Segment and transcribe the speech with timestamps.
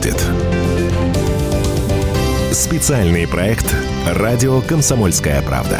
[0.00, 0.16] будет.
[2.52, 3.74] Специальный проект
[4.06, 5.78] «Радио Комсомольская правда».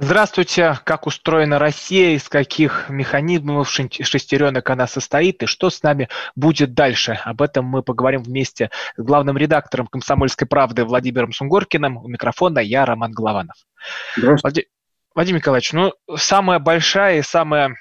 [0.00, 0.78] Здравствуйте.
[0.84, 7.18] Как устроена Россия, из каких механизмов шестеренок она состоит и что с нами будет дальше?
[7.24, 11.98] Об этом мы поговорим вместе с главным редактором «Комсомольской правды» Владимиром Сунгоркиным.
[11.98, 13.56] У микрофона я, Роман Голованов.
[14.16, 14.66] Здравствуйте.
[15.14, 17.74] Владимир Николаевич, ну, самая большая и самая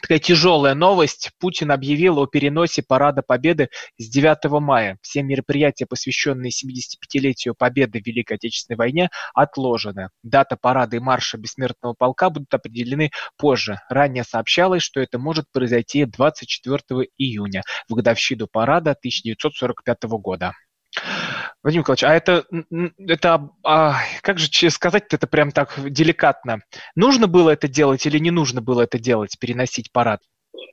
[0.00, 1.30] такая тяжелая новость.
[1.38, 3.68] Путин объявил о переносе Парада Победы
[3.98, 4.98] с 9 мая.
[5.02, 10.10] Все мероприятия, посвященные 75-летию Победы в Великой Отечественной войне, отложены.
[10.22, 13.80] Дата парада и марша Бессмертного полка будут определены позже.
[13.88, 20.52] Ранее сообщалось, что это может произойти 24 июня, в годовщину парада 1945 года.
[21.62, 22.46] Владимир Николаевич, а это,
[22.98, 26.60] это а, как же сказать это прям так деликатно?
[26.94, 30.20] Нужно было это делать или не нужно было это делать, переносить парад?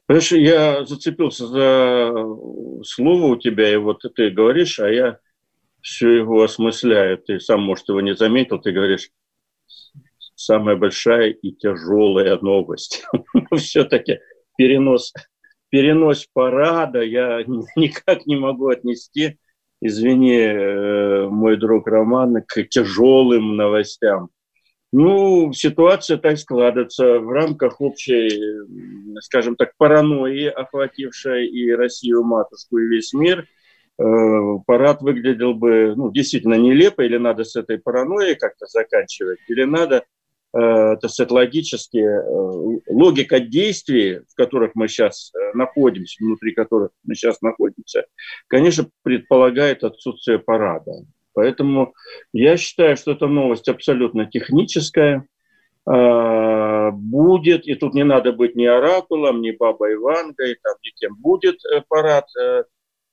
[0.05, 2.13] Понимаешь, я зацепился за
[2.85, 5.19] слово у тебя, и вот ты говоришь, а я
[5.81, 7.17] все его осмысляю.
[7.17, 9.09] Ты сам, может, его не заметил, ты говоришь,
[10.35, 13.03] самая большая и тяжелая новость.
[13.57, 14.19] Все-таки
[14.57, 15.13] перенос,
[15.69, 17.43] перенос парада я
[17.75, 19.37] никак не могу отнести
[19.81, 24.29] извини, э, мой друг Роман, к тяжелым новостям.
[24.93, 28.29] Ну, ситуация так складывается в рамках общей,
[29.21, 33.45] скажем так, паранойи, охватившей и Россию, матушку, и весь мир.
[33.99, 34.03] Э,
[34.65, 40.03] парад выглядел бы ну, действительно нелепо, или надо с этой паранойей как-то заканчивать, или надо
[40.53, 47.15] так сказать, логически, э, логика действий, в которых мы сейчас э, находимся, внутри которых мы
[47.15, 48.05] сейчас находимся,
[48.47, 50.91] конечно, предполагает отсутствие парада.
[51.33, 51.93] Поэтому
[52.33, 55.27] я считаю, что эта новость абсолютно техническая,
[55.85, 61.61] будет, и тут не надо быть ни оракулом, ни бабой Вангой, там, ни кем будет
[61.87, 62.25] парад.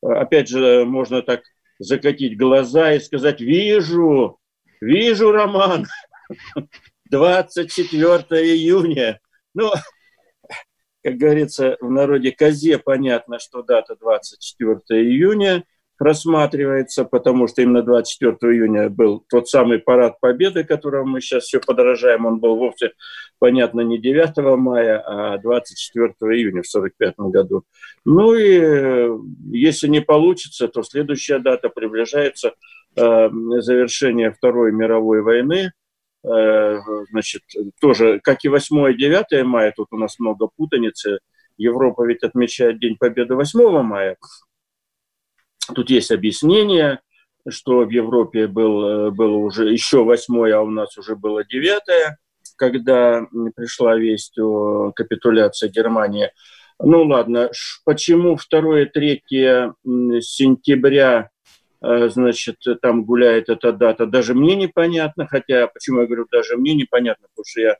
[0.02, 1.42] Опять же, можно так
[1.78, 4.38] закатить глаза и сказать, вижу,
[4.80, 5.86] вижу, Роман,
[7.14, 9.20] 24 июня.
[9.54, 9.70] Ну,
[11.04, 15.62] как говорится в народе козе, понятно, что дата 24 июня
[16.00, 21.60] рассматривается, потому что именно 24 июня был тот самый парад Победы, которого мы сейчас все
[21.60, 22.26] подражаем.
[22.26, 22.90] Он был вовсе,
[23.38, 27.62] понятно, не 9 мая, а 24 июня в 1945 году.
[28.04, 29.16] Ну и э,
[29.52, 32.54] если не получится, то следующая дата приближается
[32.96, 35.70] э, завершение Второй мировой войны–
[36.24, 37.42] значит,
[37.80, 41.18] тоже, как и 8 и 9 мая, тут у нас много путаницы.
[41.56, 44.16] Европа ведь отмечает День Победы 8 мая.
[45.74, 47.00] Тут есть объяснение,
[47.48, 51.82] что в Европе был, было уже еще 8, а у нас уже было 9,
[52.56, 56.30] когда пришла весть о капитуляции Германии.
[56.80, 57.50] Ну ладно,
[57.84, 59.22] почему 2 и 3
[60.20, 61.33] сентября Э,
[62.08, 67.28] значит, там гуляет эта дата, даже мне непонятно, хотя, почему я говорю, даже мне непонятно,
[67.28, 67.76] потому что я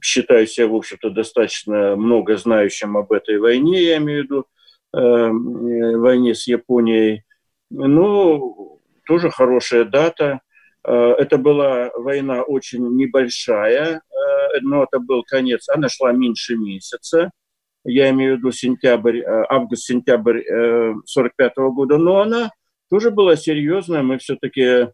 [0.00, 4.46] считаю себя, в общем-то, достаточно много знающим об этой войне, я имею в виду,
[4.94, 7.24] э, э, войне с Японией.
[7.70, 10.40] Ну, тоже хорошая дата.
[10.84, 17.30] Э, это была война очень небольшая, э, но это был конец, она шла меньше месяца,
[17.84, 20.42] я имею в виду сентябрь, август-сентябрь
[21.04, 22.50] 45 года, но она
[22.90, 24.02] тоже была серьезная.
[24.02, 24.86] Мы все-таки э,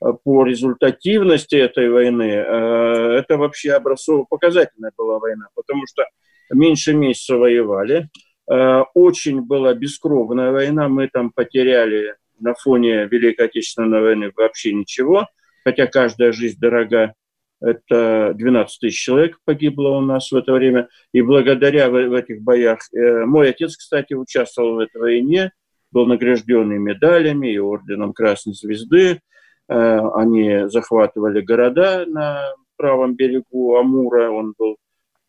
[0.00, 6.04] по результативности этой войны, э, это вообще образцово-показательная была война, потому что
[6.50, 8.08] меньше месяца воевали.
[8.50, 15.26] Э, очень была бескровная война, мы там потеряли на фоне Великой Отечественной войны вообще ничего,
[15.64, 17.14] хотя каждая жизнь дорога.
[17.60, 20.88] Это 12 тысяч человек погибло у нас в это время.
[21.12, 22.78] И благодаря в, в этих боях...
[22.92, 25.50] Мой отец, кстати, участвовал в этой войне
[25.90, 29.20] был награжден медалями, и орденом Красной Звезды.
[29.68, 34.30] Э, они захватывали города на правом берегу Амура.
[34.30, 34.76] Он был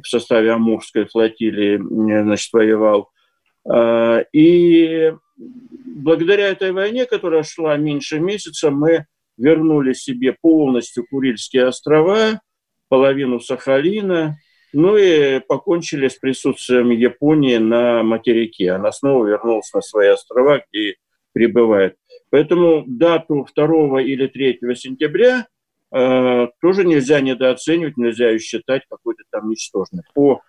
[0.01, 1.77] в составе Амурской флотилии,
[2.23, 3.09] значит, воевал.
[3.71, 9.05] Э, и благодаря этой войне, которая шла меньше месяца, мы
[9.37, 12.41] вернули себе полностью Курильские острова,
[12.89, 14.37] половину Сахалина,
[14.73, 18.71] ну и покончили с присутствием Японии на материке.
[18.71, 20.95] Она снова вернулась на свои острова, где
[21.33, 21.95] прибывает.
[22.29, 25.47] Поэтому дату 2 или 3 сентября
[25.91, 30.03] э, тоже нельзя недооценивать, нельзя ее считать какой-то там ничтожной.
[30.13, 30.41] По,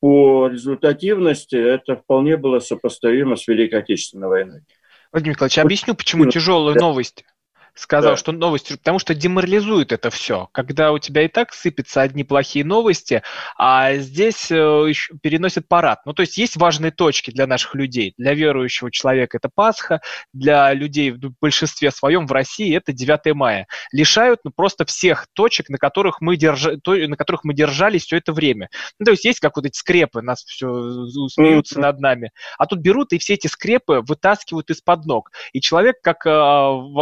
[0.00, 4.60] по результативности это вполне было сопоставимо с Великой Отечественной войной.
[5.12, 7.24] Владимир Николаевич, объясню, почему тяжелая новость
[7.78, 8.16] сказал, да.
[8.16, 10.48] что новости, потому что деморализует это все.
[10.52, 13.22] Когда у тебя и так сыпятся одни плохие новости,
[13.56, 14.92] а здесь э,
[15.22, 16.00] переносят парад.
[16.04, 18.14] Ну, то есть есть важные точки для наших людей.
[18.18, 20.00] Для верующего человека это Пасха,
[20.32, 23.66] для людей в большинстве своем в России это 9 мая.
[23.92, 28.32] Лишают ну, просто всех точек, на которых мы, держа, на которых мы держались все это
[28.32, 28.68] время.
[28.98, 31.82] Ну, то есть есть как вот эти скрепы, нас все смеются mm-hmm.
[31.82, 32.32] над нами.
[32.58, 35.30] А тут берут и все эти скрепы вытаскивают из-под ног.
[35.52, 36.30] И человек, как э,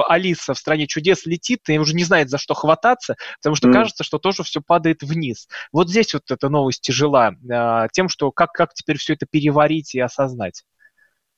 [0.09, 3.73] Алиса в стране чудес летит и уже не знает, за что хвататься, потому что mm.
[3.73, 5.47] кажется, что тоже все падает вниз.
[5.73, 9.95] Вот здесь вот эта новость тяжела э, тем, что как, как теперь все это переварить
[9.95, 10.65] и осознать.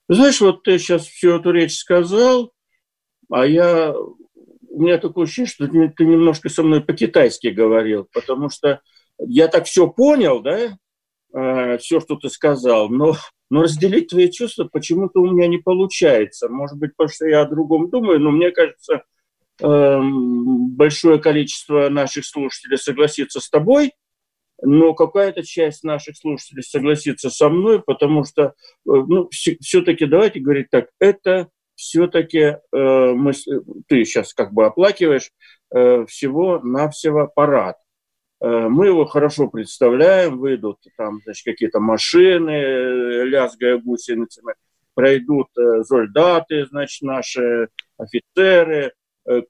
[0.08, 2.52] Знаешь, вот ты сейчас всю эту речь сказал,
[3.30, 8.48] а я у меня такое ощущение, что ты, ты немножко со мной по-китайски говорил, потому
[8.48, 8.80] что
[9.18, 10.78] я так все понял, да,
[11.34, 13.14] э, все, что ты сказал, но,
[13.50, 16.48] но разделить твои чувства почему-то у меня не получается.
[16.48, 19.02] Может быть, потому что я о другом думаю, но мне кажется,
[19.60, 23.92] большое количество наших слушателей согласится с тобой,
[24.62, 28.52] но какая-то часть наших слушателей согласится со мной, потому что, э,
[28.84, 33.32] ну, все-таки давайте говорить так, это все-таки э, мы,
[33.86, 35.30] ты сейчас как бы оплакиваешь
[35.72, 37.76] э, всего-навсего парад.
[38.40, 44.54] Э, мы его хорошо представляем, выйдут там, значит, какие-то машины, э, лязгая гусеницами,
[44.94, 48.92] пройдут э, солдаты, значит, наши офицеры,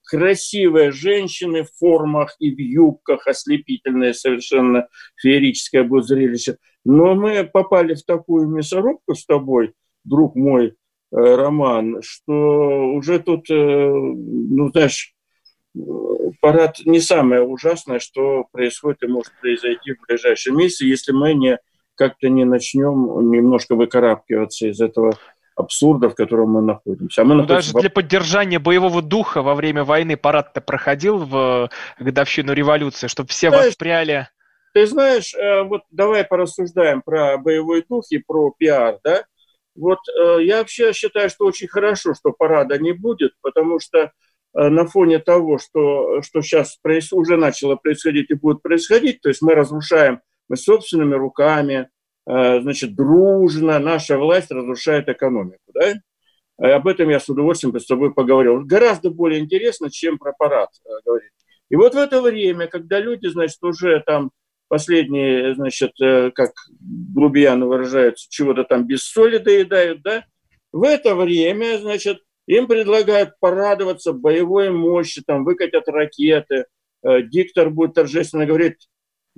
[0.04, 6.58] красивые женщины в формах и в юбках, ослепительное совершенно феерическое будет зрелище.
[6.84, 10.75] Но мы попали в такую мясорубку с тобой, друг мой, э,
[11.10, 15.14] Роман, что уже тут, э, ну, знаешь,
[16.40, 21.58] парад не самое ужасное, что происходит и может произойти в ближайшем месяце, если мы не
[21.94, 25.19] как-то не начнем немножко выкарабкиваться из этого
[25.58, 27.22] абсурда, в котором мы находимся.
[27.22, 27.81] А мы ну, находимся даже в...
[27.81, 33.66] для поддержания боевого духа во время войны парад-то проходил в годовщину революции, чтобы все знаешь,
[33.66, 34.28] воспряли.
[34.75, 39.25] Ты знаешь, э, вот давай порассуждаем про боевой дух и про пиар, да?
[39.75, 44.10] Вот э, я вообще считаю, что очень хорошо, что парада не будет, потому что э,
[44.55, 46.78] на фоне того, что, что сейчас
[47.12, 51.97] уже начало происходить и будет происходить, то есть мы разрушаем мы собственными руками, Э,
[52.28, 55.62] значит, дружно наша власть разрушает экономику.
[55.72, 55.92] Да?
[56.60, 58.64] И об этом я с удовольствием с тобой поговорил.
[58.64, 61.30] Гораздо более интересно, чем про парад э, говорить.
[61.70, 64.30] И вот в это время, когда люди, значит, уже там
[64.69, 70.24] последние, значит, э, как грубияны выражаются, чего-то там без соли доедают, да,
[70.72, 76.66] в это время, значит, им предлагают порадоваться боевой мощи, там, выкатят ракеты,
[77.02, 78.88] диктор будет торжественно говорить,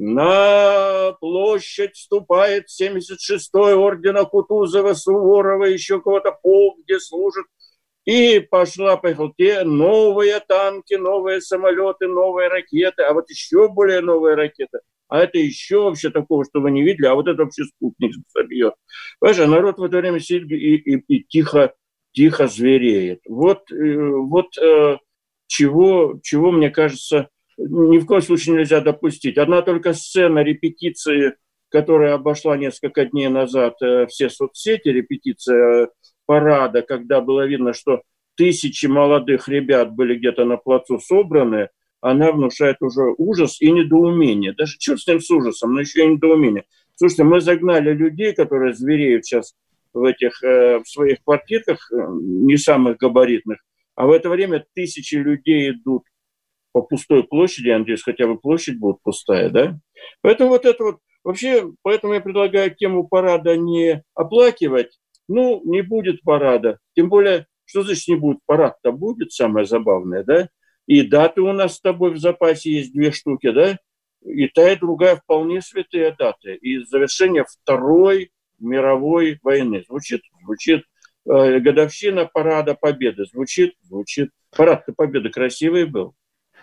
[0.00, 7.44] на площадь вступает 76-й ордена Кутузова, Суворова, еще кого-то полк, где служит.
[8.06, 14.36] И пошла, поехал те новые танки, новые самолеты, новые ракеты, а вот еще более новые
[14.36, 14.80] ракеты.
[15.08, 18.72] А это еще вообще такого, что вы не видели, а вот это вообще спутник собьет.
[19.18, 21.74] Понимаешь, а народ в это время сидит и, и, и тихо,
[22.12, 23.20] тихо звереет.
[23.28, 24.96] Вот, э, вот э,
[25.46, 27.28] чего, чего, мне кажется,
[27.68, 29.38] ни в коем случае нельзя допустить.
[29.38, 31.34] Одна только сцена репетиции,
[31.68, 35.90] которая обошла несколько дней назад э, все соцсети, репетиция
[36.26, 38.02] парада, когда было видно, что
[38.36, 41.68] тысячи молодых ребят были где-то на плацу собраны,
[42.00, 44.54] она внушает уже ужас и недоумение.
[44.54, 46.64] Даже черт с ним с ужасом, но еще и недоумение.
[46.94, 49.54] Слушайте, мы загнали людей, которые звереют сейчас
[49.92, 53.58] в этих э, в своих квартирках, э, не самых габаритных,
[53.96, 56.04] а в это время тысячи людей идут
[56.72, 59.78] по пустой площади, я надеюсь, хотя бы площадь будет пустая, да?
[60.22, 64.98] Поэтому вот это вот, вообще, поэтому я предлагаю тему парада не оплакивать,
[65.28, 66.78] ну, не будет парада.
[66.94, 68.38] Тем более, что значит не будет?
[68.46, 70.48] Парад-то будет, самое забавное, да?
[70.86, 73.78] И даты у нас с тобой в запасе есть две штуки, да?
[74.22, 76.56] И та, и другая вполне святые даты.
[76.56, 79.84] И завершение Второй мировой войны.
[79.86, 80.84] Звучит, звучит.
[81.26, 83.24] Э, годовщина парада Победы.
[83.26, 84.30] Звучит, звучит.
[84.56, 86.14] Парад-то Победы красивый был.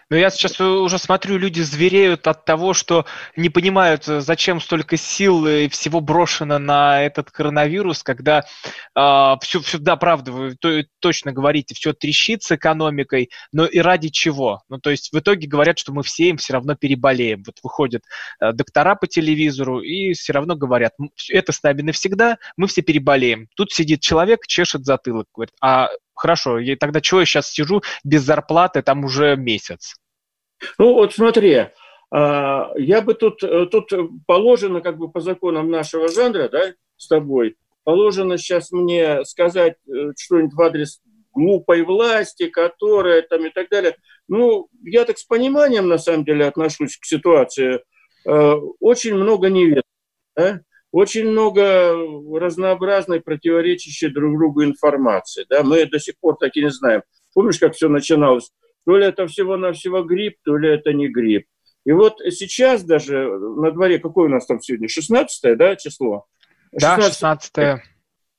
[0.10, 4.96] Но я сейчас уже смотрю, люди звереют от того, что не понимают, э, зачем столько
[4.96, 8.44] сил и всего брошено на этот коронавирус, когда э,
[8.96, 13.80] а, все, все, да, правда, вы то, точно говорите, все трещит с экономикой, но и
[13.80, 14.62] ради чего?
[14.70, 17.44] Ну, то есть в итоге говорят, что мы все им все равно переболеем.
[17.46, 18.04] Вот выходят
[18.40, 20.94] э, доктора по телевизору и все равно говорят,
[21.30, 23.48] это с нами навсегда, мы все переболеем.
[23.56, 28.24] Тут сидит человек, чешет затылок, говорит, а хорошо, я тогда чего я сейчас сижу без
[28.24, 29.96] зарплаты там уже месяц?
[30.78, 31.68] Ну вот смотри,
[32.12, 33.92] а, я бы тут, э, тут
[34.26, 40.12] положено как бы по законам нашего жанра, да, с тобой, положено сейчас мне сказать э,
[40.18, 41.02] что-нибудь в адрес
[41.34, 43.96] глупой власти, которая там и так далее.
[44.28, 47.82] Ну, я так с пониманием, на самом деле, отношусь к ситуации.
[48.28, 49.86] Э, очень много невест,
[50.36, 50.62] да?
[50.98, 51.96] Очень много
[52.40, 55.46] разнообразной, противоречащей друг другу информации.
[55.48, 55.62] Да?
[55.62, 57.04] Мы до сих пор так и не знаем.
[57.36, 58.50] Помнишь, как все начиналось?
[58.84, 61.46] То ли это всего-навсего грипп, то ли это не грипп.
[61.86, 66.26] И вот сейчас даже на дворе, какое у нас там сегодня, 16 да, число?
[66.74, 67.78] 16 да, 16 -е.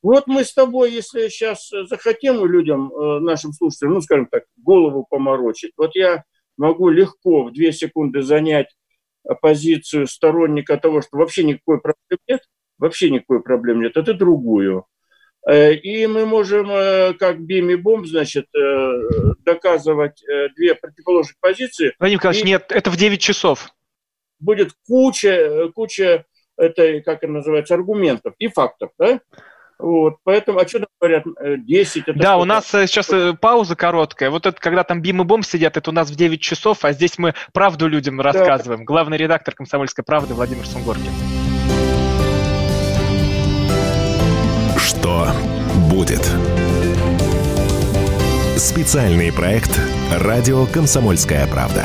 [0.02, 5.06] Вот мы с тобой, если сейчас захотим людям, э, нашим слушателям, ну, скажем так, голову
[5.08, 6.24] поморочить, вот я
[6.56, 8.68] могу легко в две секунды занять
[9.40, 12.42] позицию сторонника того, что вообще никакой проблемы нет,
[12.78, 14.86] вообще никакой проблемы нет, это другую.
[15.46, 18.46] Э, и мы можем, э, как Бими Бомб, значит,
[19.44, 20.22] доказывать
[20.56, 21.94] две противоположных позиции.
[21.98, 23.70] Владимир Николаевич, нет, это в 9 часов.
[24.40, 26.24] Будет куча, куча
[26.58, 29.20] это, как это называется, аргументов и фактов, да?
[29.78, 31.24] Вот, поэтому, а что там говорят,
[31.64, 32.08] 10?
[32.08, 34.30] Это да, у нас э, сейчас э, пауза короткая.
[34.30, 36.92] Вот это, когда там Бим и Бом сидят, это у нас в 9 часов, а
[36.92, 38.80] здесь мы правду людям рассказываем.
[38.80, 38.84] Да.
[38.86, 41.12] Главный редактор «Комсомольской правды» Владимир Сунгоркин.
[44.78, 45.28] Что
[45.88, 46.28] будет?
[48.56, 49.80] Специальный проект
[50.12, 51.84] «Радио Комсомольская правда».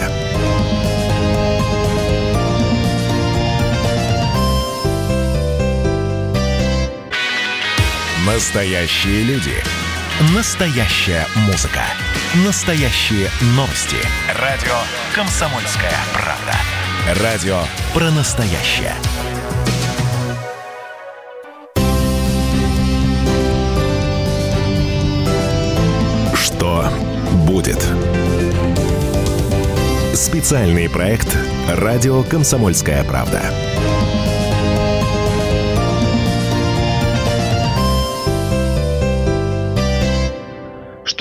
[8.25, 9.51] Настоящие люди.
[10.33, 11.81] Настоящая музыка.
[12.45, 13.97] Настоящие новости.
[14.39, 14.71] Радио
[15.13, 17.21] «Комсомольская правда».
[17.21, 17.59] Радио
[17.93, 18.93] про настоящее.
[26.33, 26.89] Что
[27.45, 27.85] будет?
[30.15, 31.27] Специальный проект
[31.67, 33.72] «Радио «Комсомольская правда».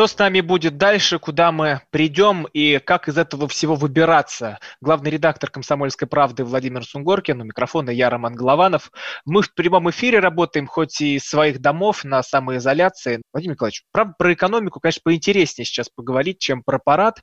[0.03, 4.59] Что с нами будет дальше, куда мы придем и как из этого всего выбираться?
[4.81, 8.91] Главный редактор «Комсомольской правды» Владимир Сунгоркин, у микрофона я, Роман Голованов.
[9.25, 13.23] Мы в прямом эфире работаем, хоть и из своих домов, на самоизоляции.
[13.33, 17.21] Владимир Николаевич, правда, про экономику, конечно, поинтереснее сейчас поговорить, чем про парад.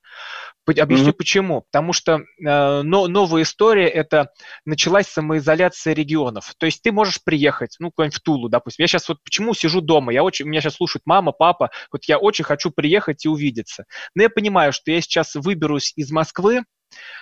[0.65, 1.13] Объясню mm-hmm.
[1.13, 1.61] почему.
[1.71, 4.29] Потому что э, но, новая история– это
[4.65, 6.53] началась самоизоляция регионов.
[6.57, 8.83] То есть ты можешь приехать, ну, куда-нибудь в Тулу, допустим.
[8.83, 10.13] Я сейчас вот почему сижу дома?
[10.13, 11.71] Я очень, меня сейчас слушают мама, папа.
[11.91, 13.85] Вот я очень хочу хочу приехать и увидеться.
[14.15, 16.63] Но я понимаю, что я сейчас выберусь из Москвы,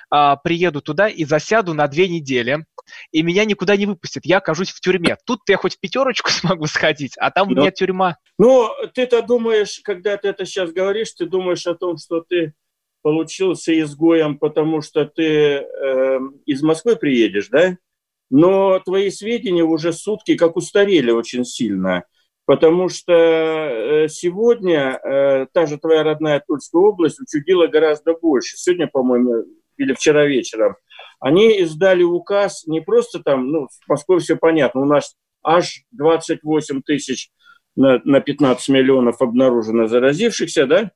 [0.09, 2.65] а, приеду туда и засяду на две недели,
[3.11, 5.17] и меня никуда не выпустят, я окажусь в тюрьме.
[5.25, 8.17] Тут я хоть в пятерочку смогу сходить, а там Но, у меня тюрьма.
[8.39, 12.53] Ну, ты-то думаешь, когда ты это сейчас говоришь, ты думаешь о том, что ты
[13.01, 17.77] получился изгоем, потому что ты э, из Москвы приедешь, да?
[18.29, 22.03] Но твои сведения уже сутки как устарели очень сильно–
[22.47, 28.55] Потому что э, сегодня э, та же твоя родная Тульская область учудила гораздо больше.
[28.55, 29.43] Сегодня, по-моему,
[29.75, 30.77] или вчера вечером,
[31.19, 36.83] они издали указ не просто там, ну, в Москве все понятно, у нас аж 28
[36.83, 37.31] тысяч
[37.75, 40.91] на, на 15 миллионов обнаружено заразившихся, да,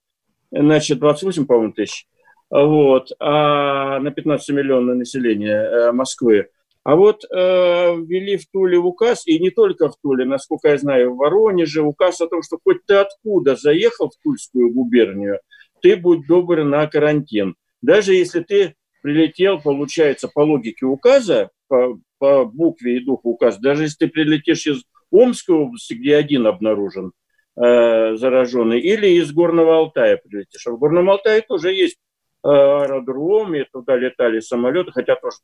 [0.52, 2.08] значит, 28, по-моему, тысяч,
[2.50, 6.48] вот, а на 15 миллионов населения э, Москвы.
[6.84, 11.14] А вот э, ввели в Туле указ, и не только в Туле, насколько я знаю,
[11.14, 15.40] в Воронеже, указ о том, что хоть ты откуда заехал в Тульскую губернию,
[15.82, 17.56] ты будь добр на карантин.
[17.84, 23.84] Даже если ты прилетел, получается, по логике указа, по, по букве и духу указа, даже
[23.84, 27.12] если ты прилетишь из Омской области, где один обнаружен
[27.58, 30.66] э, зараженный, или из Горного Алтая прилетишь.
[30.66, 31.98] А в Горном Алтае тоже есть
[32.44, 35.38] аэродром, и туда летали самолеты, хотя тоже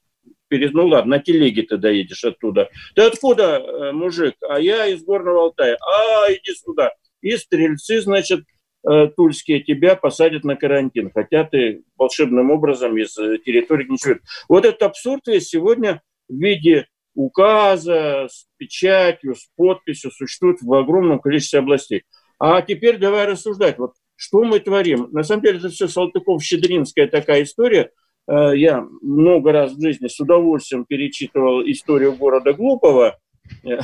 [0.47, 2.69] перед, ну ладно, на телеге ты доедешь оттуда.
[2.95, 4.35] Ты откуда, э, мужик?
[4.47, 5.77] А я из Горного Алтая.
[5.77, 6.93] А, иди сюда.
[7.21, 8.41] И стрельцы, значит,
[8.89, 14.15] э, тульские тебя посадят на карантин, хотя ты волшебным образом из э, территории ничего.
[14.49, 21.19] Вот этот абсурд весь сегодня в виде указа с печатью, с подписью существует в огромном
[21.19, 22.03] количестве областей.
[22.39, 23.79] А теперь давай рассуждать.
[23.79, 25.07] Вот что мы творим?
[25.13, 27.91] На самом деле это все Салтыков-Щедринская такая история–
[28.27, 33.17] Э, я много раз в жизни с удовольствием перечитывал историю города Глупого.
[33.63, 33.79] Э,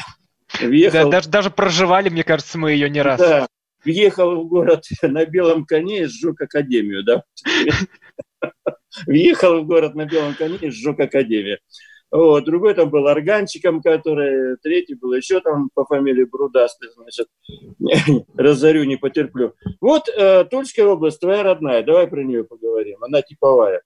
[0.61, 1.05] въехал...
[1.05, 3.19] Да, даже, даже проживали, мне кажется, мы ее не раз.
[3.19, 3.47] Да,
[3.85, 7.23] въехал в город на белом коне и сжег академию, да.
[9.07, 11.57] Въехал в город на белом коне и сжег академию.
[12.13, 17.27] Вот, другой там был органчиком, который, третий был еще там по фамилии Брудастый, значит,
[18.37, 19.55] разорю, не потерплю.
[19.81, 23.81] Вот э, Тульская область, твоя родная, давай про нее поговорим, она типовая.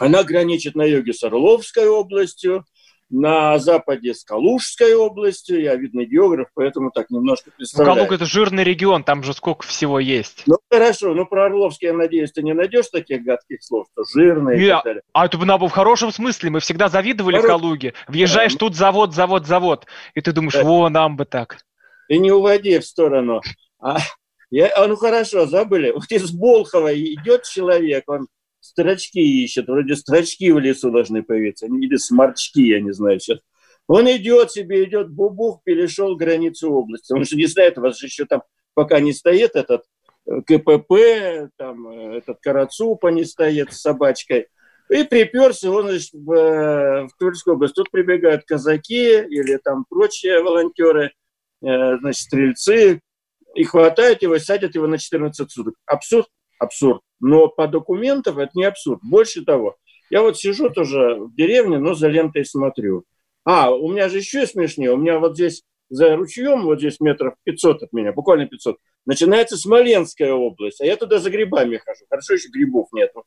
[0.00, 2.66] Она граничит на юге с Орловской областью,
[3.12, 7.96] на западе с Калужской областью, я видный географ, поэтому так немножко Ну, представляю.
[7.96, 10.42] Калуга– это жирный регион, там же сколько всего есть.
[10.46, 14.58] Ну, хорошо, ну, про Орловский, я надеюсь, ты не найдешь таких гадких слов, что жирный
[14.58, 15.02] и Я- так далее.
[15.12, 17.94] А это бы надо в хорошем смысле, мы всегда завидовали Хоро- Калуге.
[18.08, 18.58] Въезжаешь, Да.
[18.60, 19.86] тут завод, завод, завод.
[20.14, 20.64] И ты думаешь, Да.
[20.64, 21.58] во, нам бы так.
[22.08, 23.42] Ты не уводи в сторону.
[23.78, 23.98] А,
[24.50, 25.90] я, а, ну, хорошо, забыли.
[25.90, 28.26] Вот из Болхова идет человек, он
[28.62, 33.40] строчки ищет, вроде строчки в лесу должны появиться, или сморчки, я не знаю сейчас.
[33.88, 37.12] Он идет себе, идет, бубух, перешел границу области.
[37.12, 38.42] Он же не знает, у вас же еще там
[38.74, 39.82] пока не стоит этот
[40.26, 44.46] э, КПП, там э, этот Карацупа не стоит с собачкой.
[44.88, 47.74] И приперся он значит, в, э, в Тульскую область.
[47.74, 51.12] Тут прибегают казаки или там прочие волонтеры,
[51.60, 53.00] значит, стрельцы,
[53.54, 55.74] и хватают его, и садят его на 14 суток.
[55.86, 56.28] Абсурд?
[56.62, 57.02] Абсурд.
[57.20, 59.00] Но по документам это не абсурд.
[59.02, 59.76] Больше того,
[60.10, 63.04] я вот сижу тоже в деревне, но за лентой смотрю.
[63.44, 64.92] А, у меня же еще смешнее.
[64.92, 69.58] У меня вот здесь за ручьем, вот здесь метров 500 от меня, буквально 500, начинается
[69.58, 72.06] Смоленская область, а я туда за грибами хожу.
[72.08, 73.24] Хорошо, еще грибов нету.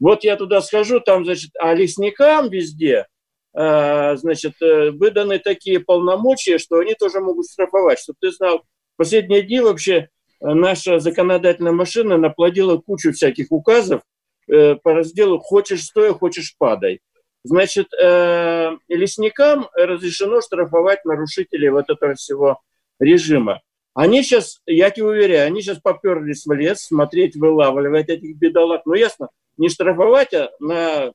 [0.00, 3.06] Вот я туда схожу, там, значит, а лесникам везде,
[3.54, 8.00] э, значит, э, выданы такие полномочия, что они тоже могут штрафовать.
[8.00, 8.62] Чтобы ты знал,
[8.96, 10.08] последние дни вообще
[10.40, 14.02] наша законодательная машина наплодила кучу всяких указов
[14.50, 17.00] э, по разделу «хочешь стоя, хочешь падай».
[17.44, 22.60] Значит, э, лесникам разрешено штрафовать нарушителей вот этого всего
[22.98, 23.62] режима.
[23.94, 28.82] Они сейчас, я тебе уверяю, они сейчас поперлись в лес смотреть, вылавливать этих бедолаг.
[28.86, 31.12] Ну, ясно, не штрафовать, а на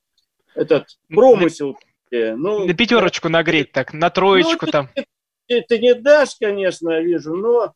[0.55, 1.77] этот промысел.
[2.11, 4.89] Э, Ну, На пятерочку нагреть так, на троечку Ну, там.
[5.47, 7.73] ты, ты не дашь, конечно, вижу, но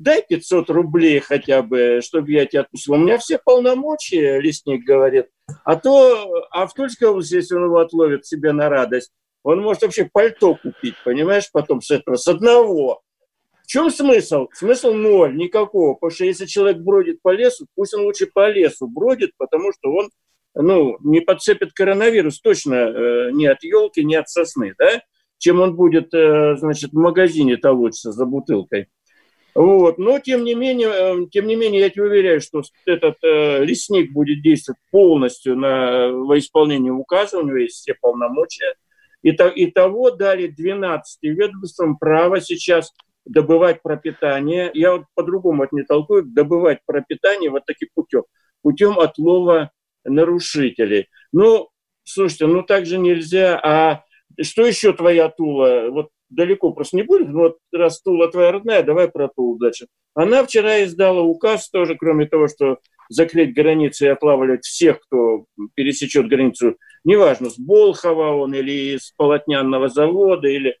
[0.00, 2.94] дай 500 рублей хотя бы, чтобы я тебя отпустил.
[2.94, 5.26] У меня все полномочия, лесник говорит.
[5.64, 9.82] А то, а в Тульской области, если он его отловит себе на радость, он может
[9.82, 13.02] вообще пальто купить, понимаешь, потом с этого, с одного.
[13.62, 14.48] В чем смысл?
[14.52, 15.94] Смысл ноль, никакого.
[15.94, 19.92] Потому что если человек бродит по лесу, пусть он лучше по лесу бродит, потому что
[19.92, 20.10] он
[20.54, 25.02] ну, не подцепит коронавирус точно э, ни от елки, ни от сосны, да?
[25.38, 28.88] чем он будет, э, значит, в магазине толочься за бутылкой.
[29.54, 29.98] Вот.
[29.98, 34.12] Но, тем не менее, э, тем не менее, я тебе уверяю, что этот э, лесник
[34.12, 38.74] будет действовать полностью на, во исполнение указа, у него есть все полномочия.
[39.22, 42.92] И, то, и того дали 12 ведомствам право сейчас
[43.24, 44.70] добывать пропитание.
[44.74, 48.22] Я вот по-другому это не толкую, добывать пропитание вот таким путем,
[48.62, 49.70] путем отлова
[50.04, 51.08] нарушителей.
[51.32, 51.68] Ну,
[52.04, 53.60] слушайте, ну так же нельзя.
[53.62, 54.04] А
[54.40, 55.90] что еще твоя Тула?
[55.90, 57.30] Вот далеко просто не будет.
[57.30, 59.86] Вот раз Тула твоя родная, давай про Тулу дальше.
[60.14, 66.28] Она вчера издала указ тоже, кроме того, что закрыть границы и отлавливать всех, кто пересечет
[66.28, 70.78] границу, неважно, с Болхова он или из полотнянного завода, или,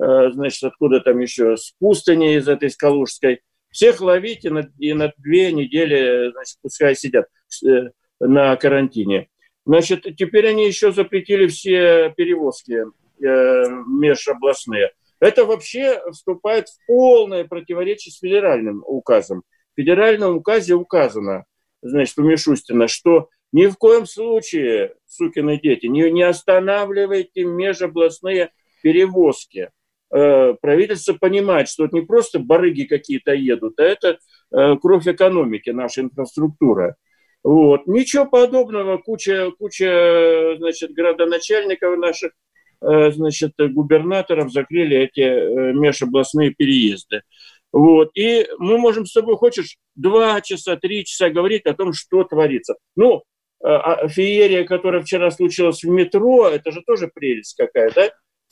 [0.00, 3.40] э, значит, откуда там еще, с пустыни из этой, из Калужской.
[3.70, 7.26] Всех ловить и на, и на две недели, значит, пускай сидят
[7.66, 7.88] э,
[8.20, 9.28] на карантине.
[9.64, 12.84] Значит, теперь они еще запретили все перевозки
[13.22, 14.92] межобластные.
[15.20, 19.42] Это вообще вступает в полное противоречие с федеральным указом.
[19.74, 21.44] В федеральном указе указано,
[21.80, 28.50] значит, у Мишустина, что ни в коем случае, сукины дети, не, не останавливайте межобластные
[28.82, 29.70] перевозки.
[30.12, 34.18] Э, правительство понимает, что это не просто барыги какие-то едут, а это
[34.50, 36.96] э, кровь экономики, наша инфраструктура.
[37.42, 37.86] Вот.
[37.86, 38.98] Ничего подобного.
[38.98, 42.34] Куча, куча значит, градоначальников наших, э,
[42.82, 47.22] значит, губернаторов закрыли эти э, межобластные переезды.
[47.72, 48.10] Вот.
[48.14, 52.74] И мы можем с тобой, хочешь, два часа, три часа говорить о том, что творится.
[52.96, 53.22] Ну,
[53.64, 58.10] а феерия, которая вчера случилась в метро, это же тоже прелесть какая, да?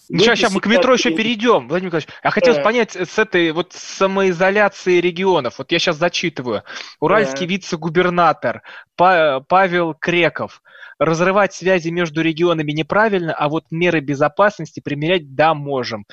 [0.09, 2.09] Ну, сейчас, сейчас мы к метро еще перейдем, Владимир Николаевич.
[2.25, 2.63] Я хотел да.
[2.63, 5.59] понять с этой вот самоизоляции регионов.
[5.59, 6.65] Вот я сейчас зачитываю.
[6.99, 7.53] Уральский да.
[7.53, 8.63] вице-губернатор
[8.97, 10.63] Павел Креков.
[10.99, 16.05] Разрывать связи между регионами неправильно, а вот меры безопасности примерять, да, можем.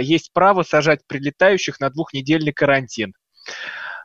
[0.00, 3.14] Есть право сажать прилетающих на двухнедельный карантин.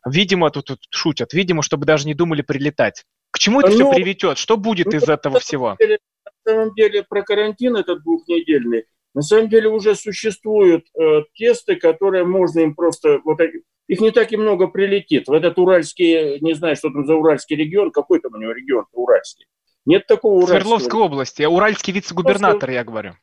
[0.03, 3.03] Видимо, тут, тут шутят, видимо, чтобы даже не думали прилетать.
[3.29, 4.37] К чему это ну, все приведет?
[4.39, 5.77] Что будет ну, из этого всего?
[5.77, 12.23] На самом деле про карантин этот двухнедельный на самом деле уже существуют э, тесты, которые
[12.25, 13.19] можно им просто...
[13.23, 13.39] Вот,
[13.87, 15.27] их не так и много прилетит.
[15.27, 18.85] В этот уральский, не знаю, что там за уральский регион, какой там у него регион
[18.93, 19.47] уральский.
[19.85, 20.59] Нет такого уральского.
[20.59, 23.13] Свердловской области, уральский вице-губернатор, я говорю.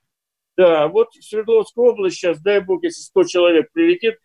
[0.57, 4.17] Да, вот в Свердловской области сейчас, дай бог, если 100 человек прилетит,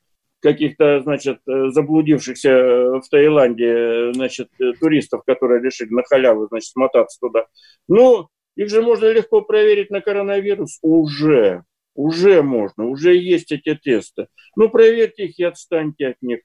[0.42, 4.50] каких-то, значит, заблудившихся в Таиланде, значит,
[4.82, 7.46] туристов, которые решили на халяву, значит, смотаться туда.
[7.88, 11.64] Ну, их же можно легко проверить на коронавирус уже.
[11.96, 14.28] Уже можно, уже есть эти тесты.
[14.56, 16.40] Ну, проверьте их и отстаньте от них.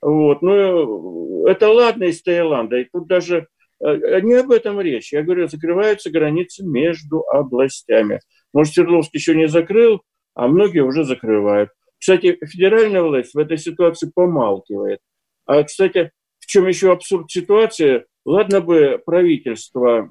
[0.00, 0.40] Вот.
[0.42, 2.76] Ну, это ладно из Таиланда.
[2.76, 3.48] И тут даже
[3.80, 5.12] э, не об этом речь.
[5.12, 8.20] Я говорю, закрываются границы между областями.
[8.54, 10.02] Может, Свердловск еще не закрыл,
[10.34, 11.70] а многие уже закрывают.
[11.98, 15.00] Кстати, федеральная власть в этой ситуации помалкивает.
[15.46, 18.04] А, кстати, в чем еще абсурд ситуации?
[18.24, 20.08] Ладно бы правительство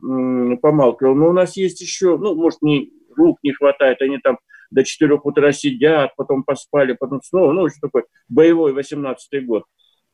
[0.61, 4.37] помалкивало, но у нас есть еще, ну, может, не, рук не хватает, они там
[4.69, 9.63] до 4 утра сидят, потом поспали, потом снова, ну, что такое, боевой 18-й год.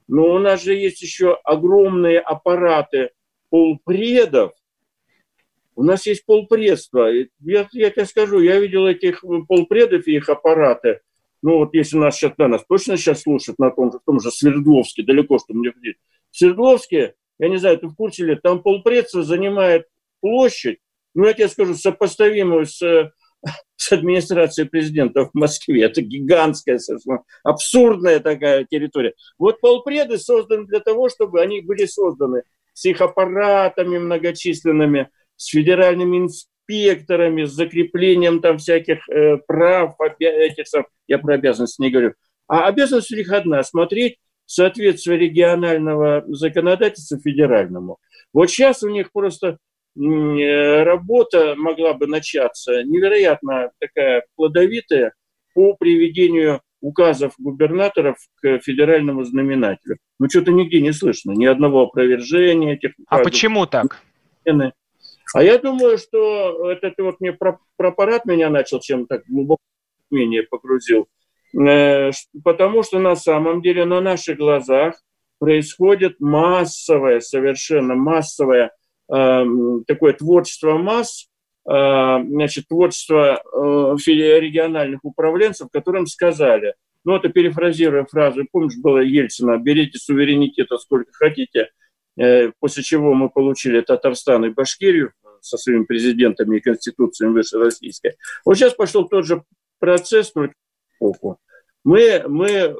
[0.07, 3.11] Но у нас же есть еще огромные аппараты
[3.49, 4.53] полпредов,
[5.79, 7.09] у нас есть полпредства.
[7.39, 10.99] Я, я тебе скажу, я видел этих полпредов и их аппараты.
[11.41, 14.29] Ну вот если нас сейчас, да, нас точно сейчас слушают на том в том же
[14.29, 15.95] Свердловске, далеко, что мне ходить.
[16.31, 19.87] В Свердловске, я не знаю, ты в курсе ли, там полпредства занимает
[20.21, 20.79] площадь,
[21.15, 23.11] ну я тебе скажу, сопоставимую с
[23.75, 25.83] с администрацией президента в Москве.
[25.83, 29.13] Это гигантская, совершенно абсурдная такая территория.
[29.37, 36.17] Вот полпреды созданы для того, чтобы они были созданы с их аппаратами многочисленными, с федеральными
[36.17, 40.65] инспекторами, с закреплением там всяких э, прав, этих,
[41.07, 42.13] я про обязанности не говорю.
[42.47, 44.17] А обязанность у них одна– смотреть
[44.49, 47.99] соответствие регионального законодательства федеральному.
[48.33, 49.59] Вот сейчас у них просто
[49.95, 55.13] э, работа могла бы начаться невероятно такая плодовитая
[55.53, 59.97] по приведению указов губернаторов к федеральному знаменателю.
[60.19, 63.21] Ну, что-то нигде не слышно, ни одного опровержения этих а указов.
[63.21, 64.01] А почему так?
[65.35, 69.61] А я думаю, что этот вот мне про, про аппарат меня начал чем так глубоко
[70.09, 71.07] менее погрузил.
[71.57, 72.11] Э,
[72.43, 75.01] потому что на самом деле на наших глазах
[75.39, 78.71] происходит массовое, совершенно массовое
[79.11, 79.45] э,
[79.87, 81.27] такое творчество масс,
[81.67, 89.57] э, значит, творчество э, региональных управленцев, которым сказали, ну это перефразируя фразу, помнишь, было Ельцина,
[89.57, 91.69] берите суверенитета сколько хотите,
[92.19, 98.15] э, после чего мы получили Татарстан и Башкирию, со своими президентами и конституциями выше российской.
[98.45, 99.43] Вот сейчас пошел тот же
[99.79, 100.53] процесс, только
[101.83, 102.73] мы, мы, э,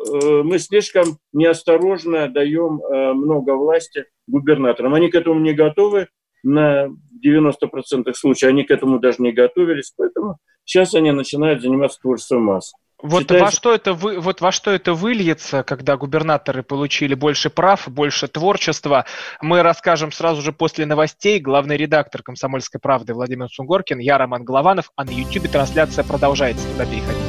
[0.44, 4.94] мы слишком неосторожно даем э, много власти губернаторам.
[4.94, 6.08] Они к этому не готовы
[6.44, 6.88] на
[7.26, 12.74] 90% случаев, они к этому даже не готовились, поэтому сейчас они начинают заниматься творчеством масс.
[13.02, 13.46] Вот Считается...
[13.46, 18.28] во что это вы, вот во что это выльется, когда губернаторы получили больше прав, больше
[18.28, 19.06] творчества,
[19.42, 21.40] мы расскажем сразу же после новостей.
[21.40, 26.86] Главный редактор «Комсомольской правды» Владимир Сунгоркин, я Роман Голованов, а на YouTube трансляция продолжается, туда
[26.86, 27.29] переходите.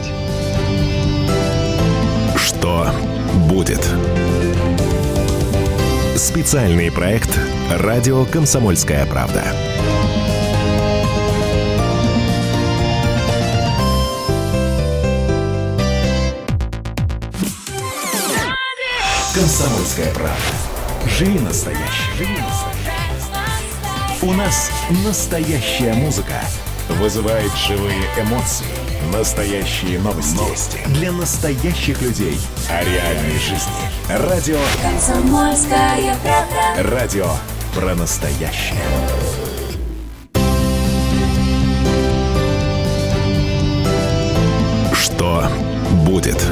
[2.60, 2.90] Что
[3.48, 3.82] будет?
[6.14, 7.30] Специальный проект
[7.70, 9.42] «Радио Комсомольская правда».
[19.34, 20.36] Комсомольская правда.
[21.06, 21.82] Живи настоящий.
[22.18, 24.20] Живи настоящий.
[24.20, 24.70] У нас
[25.06, 26.34] настоящая музыка.
[26.90, 28.89] Вызывает живые эмоции.
[29.08, 30.36] Настоящие новости.
[30.36, 30.78] новости.
[30.88, 32.38] Для настоящих людей.
[32.68, 33.72] О реальной жизни.
[34.08, 34.58] Радио.
[34.82, 36.90] Комсомольская правда.
[36.90, 37.26] Радио
[37.74, 38.76] про настоящее.
[44.92, 45.48] Что
[46.04, 46.44] будет?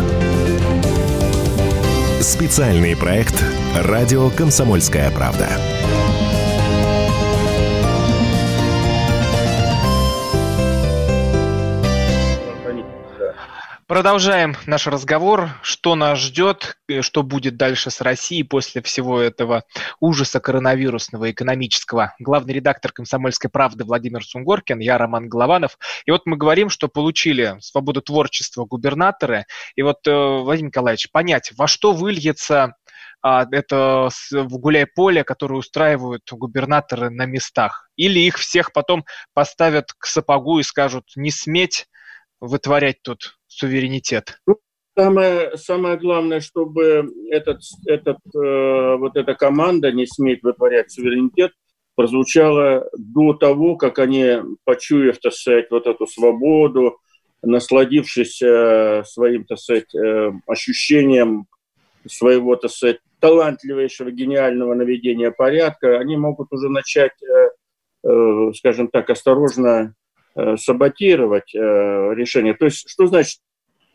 [2.21, 3.43] Специальный проект
[3.75, 5.49] «Радио Комсомольская правда».
[13.89, 15.49] Продолжаем наш разговор.
[15.63, 19.65] Что нас ждет, э, что будет дальше с Россией после всего этого
[19.99, 22.15] ужаса коронавирусного, экономического.
[22.19, 25.79] Главный редактор «Комсомольской правды» Владимир Сунгоркин, я Роман Голованов.
[26.05, 29.47] И вот мы говорим, что получили свободу творчества губернаторы.
[29.75, 32.75] И вот, э, Владимир Николаевич, понять, во что выльется
[33.23, 37.89] а, это в гуляй-поле, которое устраивают губернаторы на местах.
[37.97, 41.87] Или их всех потом поставят к сапогу и скажут не сметь
[42.39, 44.39] вытворять тут суверенитет?
[44.47, 44.57] Ну,
[44.97, 51.53] самое, самое главное, чтобы этот, этот, э, вот эта команда не смеет вытворять суверенитет,
[51.97, 56.99] прозвучала до того, как они, почуяв, так сказать, вот эту свободу,
[57.43, 61.47] насладившись э, своим, так сказать, э, ощущением
[62.07, 67.51] своего, так сказать, талантливейшего, гениального наведения порядка, они могут уже начать, э,
[68.09, 69.95] э, скажем так, осторожно
[70.57, 71.59] саботировать э,
[72.15, 72.55] решение.
[72.55, 73.41] То есть, что значит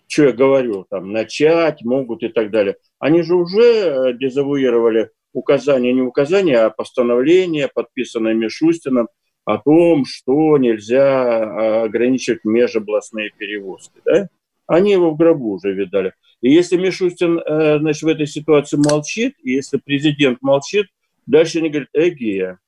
[0.08, 2.76] что я говорю, там, начать могут и так далее.
[3.00, 9.08] Они же уже э, дезавуировали указания, не указания, а постановления, подписанные Мишустином,
[9.46, 14.00] о том, что нельзя ограничивать межобластные перевозки.
[14.06, 14.30] Да?
[14.68, 16.14] Они его в гробу уже видали.
[16.42, 20.88] И если Мишустин э, значит, в этой ситуации молчит, и если президент молчит,
[21.26, 22.60] дальше они говорят, эгия,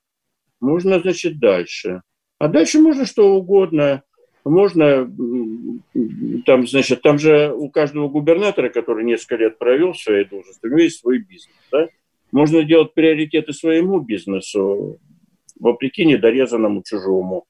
[0.60, 2.02] можно, значит, дальше.
[2.40, 4.04] А дальше можно что угодно.
[4.44, 5.12] Можно,
[6.46, 10.70] там, значит, там же у каждого губернатора, который несколько лет провел в своей должности, у
[10.70, 11.56] него есть свой бизнес.
[11.72, 11.88] Да?
[12.32, 15.00] Можно делать приоритеты своему бизнесу,
[15.60, 17.46] вопреки недорезанному чужому.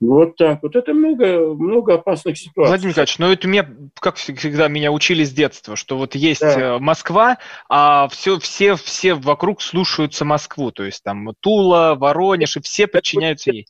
[0.00, 0.62] Вот так.
[0.62, 2.70] Вот это много, много опасных ситуаций.
[2.70, 6.76] Владимир Николаевич, ну это меня, как всегда, меня учили с детства, что вот есть да.
[6.76, 7.38] Э, Москва,
[7.68, 10.70] а все, все, все вокруг слушаются Москву.
[10.70, 13.66] То есть там Тула, Воронеж, и все подчиняются ей.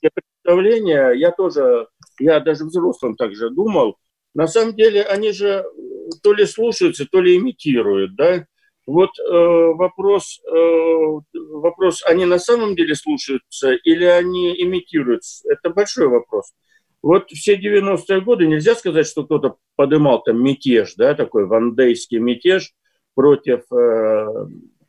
[0.49, 3.99] Представление, я тоже, я даже взрослым также думал,
[4.33, 5.63] на самом деле они же
[6.23, 8.47] то ли слушаются, то ли имитируют, да.
[8.87, 15.21] Вот э, вопрос, э, вопрос, они на самом деле слушаются или они имитируют?
[15.45, 16.55] Это большой вопрос.
[17.03, 22.73] Вот все 90-е годы нельзя сказать, что кто-то подымал там мятеж, да, такой вандейский мятеж
[23.15, 24.27] против э,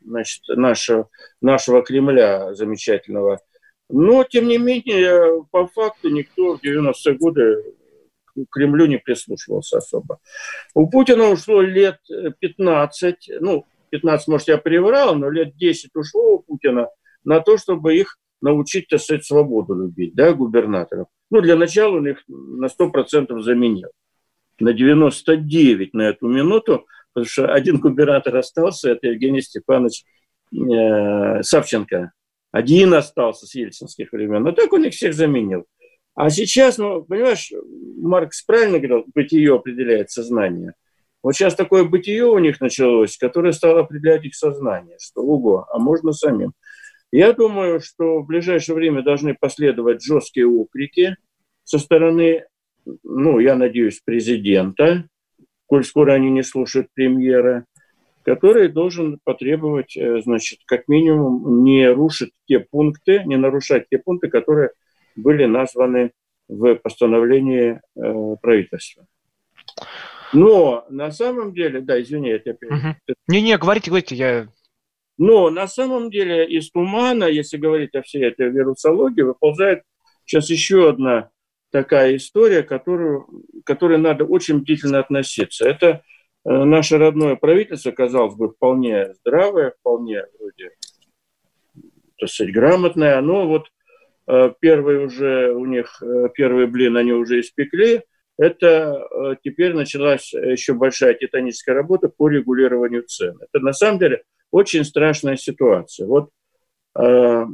[0.05, 1.09] значит, нашего,
[1.41, 3.41] нашего Кремля замечательного.
[3.89, 7.63] Но, тем не менее, по факту никто в 90-е годы
[8.35, 10.19] к Кремлю не прислушивался особо.
[10.75, 11.97] У Путина ушло лет
[12.39, 16.89] 15, ну, 15, может, я приврал, но лет 10 ушло у Путина
[17.23, 21.07] на то, чтобы их научить, так сказать, свободу любить, да, губернаторов.
[21.31, 23.89] Ну, для начала он их на 100% заменил.
[24.59, 30.03] На 99 на эту минуту, потому что один губернатор остался, это Евгений Степанович
[30.53, 32.11] э, Савченко.
[32.51, 34.43] Один остался с ельцинских времен.
[34.43, 35.65] Но так он их всех заменил.
[36.15, 37.51] А сейчас, ну, понимаешь,
[37.97, 40.73] Маркс правильно говорил, бытие определяет сознание–
[41.21, 45.77] вот сейчас такое бытие у них началось, которое стало определять их сознание, что ого, а
[45.77, 46.53] можно самим.
[47.11, 51.15] Я думаю, что в ближайшее время должны последовать жесткие упреки
[51.63, 52.45] со стороны,
[53.03, 55.05] ну, я надеюсь, президента,
[55.65, 57.65] коль скоро они не слушают премьера,
[58.23, 64.29] который должен потребовать, э, значит, как минимум не рушить те пункты, не нарушать те пункты,
[64.29, 64.71] которые
[65.15, 66.11] были названы
[66.47, 69.05] в постановлении э, правительства.
[70.33, 73.15] Но на самом деле, да, извини, я тебя угу.
[73.27, 74.47] Не-не, говорите, говорите, я...
[75.17, 79.83] Но на самом деле из тумана, если говорить о всей этой вирусологии, выползает
[80.25, 81.29] сейчас еще одна
[81.71, 83.27] такая история, которую,
[83.63, 85.67] к которой надо очень бдительно относиться.
[85.67, 86.03] Это
[86.45, 90.71] наше родное правительство, казалось бы, вполне здравое, вполне вроде,
[92.17, 93.17] так сказать, грамотное.
[93.17, 93.67] Оно вот
[94.27, 98.01] э, первый уже у них, э, первый блин они уже испекли–
[98.39, 103.37] это э, теперь началась еще большая титаническая работа по регулированию цен.
[103.41, 106.07] Это на самом деле очень страшная ситуация.
[106.07, 106.29] Вот
[106.97, 107.45] э,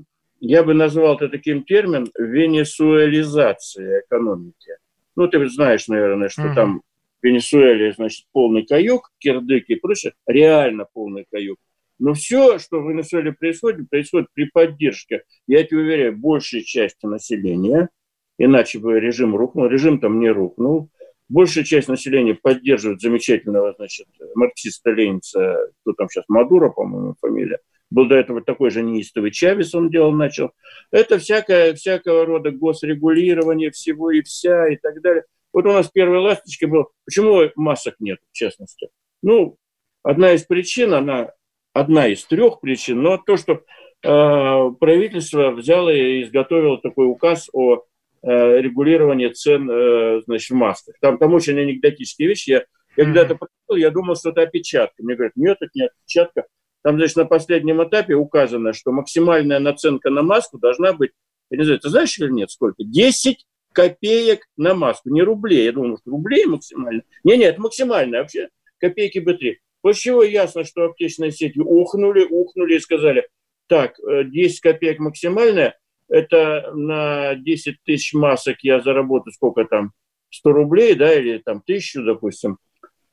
[0.41, 4.77] я бы назвал это таким термином венесуэлизация экономики.
[5.15, 6.53] Ну, ты знаешь, наверное, что mm-hmm.
[6.53, 6.83] там
[7.25, 11.57] Венесуэле, значит, полный каюк, кирдык и прочее, реально полный каюк.
[11.99, 17.89] Но все, что в Венесуэле происходит, происходит при поддержке, я тебе уверяю, большей части населения–
[18.37, 19.67] иначе бы режим рухнул.
[19.67, 20.89] Режим там не рухнул.
[21.27, 27.59] Большая часть населения поддерживает замечательного, значит, марксиста-ленинца, кто там сейчас, Мадуро, по-моему, фамилия.
[27.89, 30.51] Был до этого такой же неистовый Чавес, он делал, начал.
[30.91, 35.23] Это всякое, всякого рода госрегулирование всего и вся и так далее.
[35.55, 36.85] Вот у нас первая ласточка была.
[37.05, 38.89] Почему масок нет, в частности?
[39.23, 39.57] Ну,
[40.03, 41.31] одна из причин, она
[41.73, 47.85] одна из трех причин, но то, что э, правительство взяло и изготовило такой указ о
[48.27, 50.95] Э, регулирования цен э, значит, в масках.
[50.99, 52.49] Там, там очень анекдотические вещи.
[52.49, 52.63] Я,
[52.97, 55.03] я когда-то прочитал, я думал, что это опечатка.
[55.03, 56.47] Мне говорят, нет, это не опечатка.
[56.83, 61.11] Там, значит, на последнем этапе указано, что максимальная наценка на маску должна быть,
[61.51, 62.83] я не знаю, ты знаешь или нет, сколько?
[62.83, 65.65] 10 копеек на маску, не рублей.
[65.65, 67.03] Я думал, что рублей максимально.
[67.23, 69.59] Не, нет, это максимальная вообще, копейки бы три.
[69.81, 73.27] После чего ясно, что аптечные сети ухнули, ухнули и сказали,
[73.67, 79.91] так, 10 э, копеек максимальная, это на 10 тысяч масок я заработаю сколько там,
[80.31, 82.57] 100 рублей, да, или там тысячу, допустим,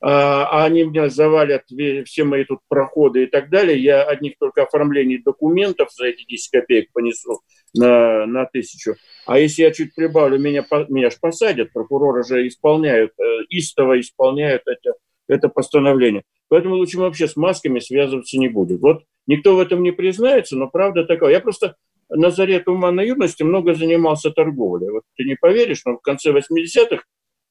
[0.05, 1.63] а, а они меня завалят
[2.07, 6.51] все мои тут проходы и так далее, я одних только оформлений документов за эти 10
[6.51, 7.41] копеек понесу
[7.73, 8.97] на, на тысячу.
[9.27, 14.63] А если я чуть прибавлю, меня, меня же посадят, прокуроры же исполняют, э, истово исполняют
[14.67, 14.95] это,
[15.29, 16.25] это постановление.
[16.49, 18.81] Поэтому лучше вообще с масками связываться не будет.
[18.81, 21.31] Вот никто в этом не признается, но правда такая.
[21.31, 21.77] Я просто
[22.09, 24.91] на заре туманной юности много занимался торговлей.
[24.91, 27.05] Вот ты не поверишь, но в конце 80-х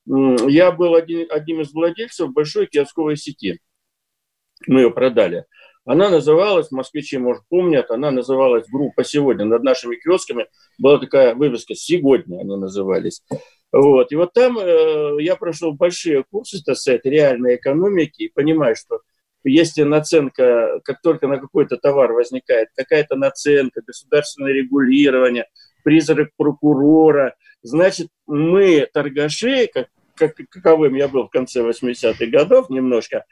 [0.05, 3.59] я был один, одним из владельцев большой киосковой сети.
[4.67, 5.45] Мы ее продали.
[5.83, 9.45] Она называлась, москвичи, может, помнят, она называлась группа «Сегодня».
[9.45, 10.45] Над нашими киосками
[10.77, 13.23] была такая вывеска «Сегодня» они назывались.
[13.71, 14.11] Вот.
[14.11, 18.99] И вот там э, я прошел большие курсы, так сказать, реальной экономики и понимаю, что
[19.43, 25.47] если наценка, как только на какой-то товар возникает какая-то наценка, государственное регулирование,
[25.83, 33.25] призрак прокурора, значит, мы, торгаши, как, как, каковым я был в конце 80-х годов, немножко,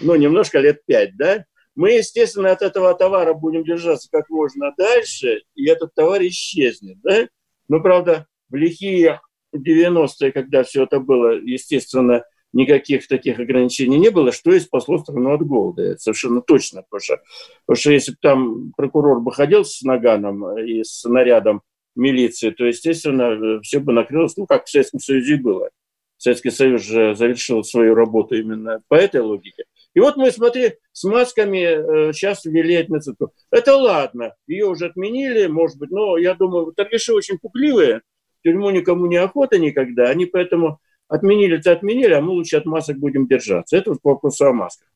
[0.00, 5.42] ну, немножко лет пять, да, мы, естественно, от этого товара будем держаться как можно дальше,
[5.54, 6.98] и этот товар исчезнет.
[7.02, 7.26] Да?
[7.68, 9.20] Но, правда, в лихие
[9.54, 15.34] 90-е, когда все это было, естественно, никаких таких ограничений не было, что и спасло страну
[15.34, 15.82] от голода.
[15.82, 16.82] Это совершенно точно.
[16.82, 17.20] Потому что,
[17.66, 21.62] потому что если бы там прокурор бы ходил с наганом и с нарядом
[21.94, 25.70] милиции, то, естественно, все бы накрылось, ну, как в Советском Союзе было.
[26.16, 29.64] Советский Союз же завершил свою работу именно по этой логике.
[29.94, 33.32] И вот мы, смотри, с масками э, сейчас ввели этноцентру.
[33.50, 38.02] Это ладно, ее уже отменили, может быть, но я думаю, торгаши очень пугливые,
[38.42, 43.26] тюрьму никому не охота никогда, они поэтому отменили-то отменили, а мы лучше от масок будем
[43.26, 43.76] держаться.
[43.76, 44.88] Это вот по о масках.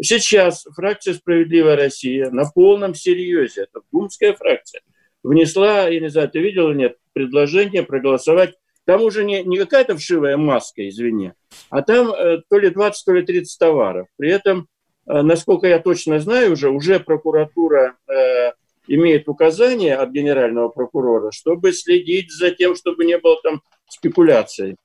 [0.00, 4.80] Сейчас фракция «Справедливая Россия» на полном серьезе, это думская фракция,
[5.22, 8.54] внесла, я не знаю, ты видел или нет, предложение проголосовать
[8.84, 11.32] там уже не, не какая-то вшивая маска, извини,
[11.70, 14.08] а там э, то ли 20, то ли 30 товаров.
[14.16, 14.66] При этом,
[15.06, 18.52] э, насколько я точно знаю, уже, уже прокуратура э,
[18.88, 24.76] имеет указание от генерального прокурора, чтобы следить за тем, чтобы не было там спекуляций.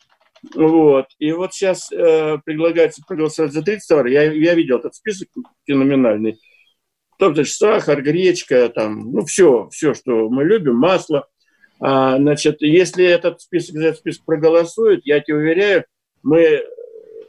[0.54, 1.08] Вот.
[1.17, 4.12] И вот сейчас э, предлагается проголосовать за 30 товаров.
[4.12, 5.30] Я, я видел этот список
[5.65, 6.38] феноменальный.
[7.17, 11.27] Там, значит, сахар, гречка, там, ну, все, все, что мы любим, масло–
[11.80, 15.86] а, значит, если этот список, этот список проголосует, я тебе уверяю,
[16.23, 16.63] мы,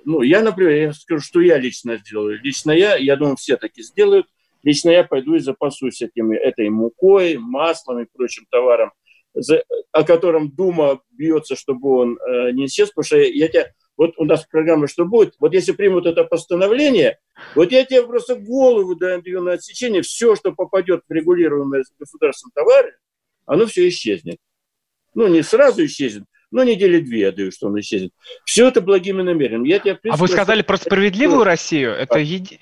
[0.04, 2.40] ну, я, например, я скажу, что я лично сделаю.
[2.42, 4.26] Лично я, я думаю, все таки сделают.
[4.62, 8.92] Лично я пойду и запасусь этими, этой мукой, маслом и прочим товаром,
[9.34, 13.72] за, о котором Дума бьется, чтобы он э, не исчез, потому что я, я тебя,
[13.98, 17.18] вот у нас программа «Что будет?», вот если примут это постановление,
[17.54, 22.96] вот я тебе просто голову даю на отсечение, все, что попадет в регулируемые государственные товары,
[23.44, 24.38] оно все исчезнет.
[25.14, 28.12] Ну, не сразу исчезнет, но недели две я даю, что он исчезнет.
[28.44, 29.64] Все это благими намерением.
[29.64, 31.90] Я тебя, принципе, а вы сказали про справедливую Россию?
[31.90, 32.60] Это еди...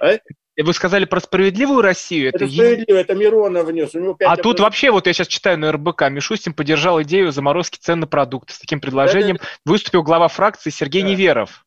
[0.00, 0.18] а?
[0.60, 2.30] Вы сказали про справедливую Россию?
[2.30, 3.94] Это, это справедливо, это Миронов внес.
[3.94, 7.78] У него а тут вообще, вот я сейчас читаю на РБК, Мишустин поддержал идею заморозки
[7.78, 8.54] цен на продукты.
[8.54, 9.44] С таким предложением да.
[9.64, 11.08] выступил глава фракции Сергей да.
[11.08, 11.64] Неверов.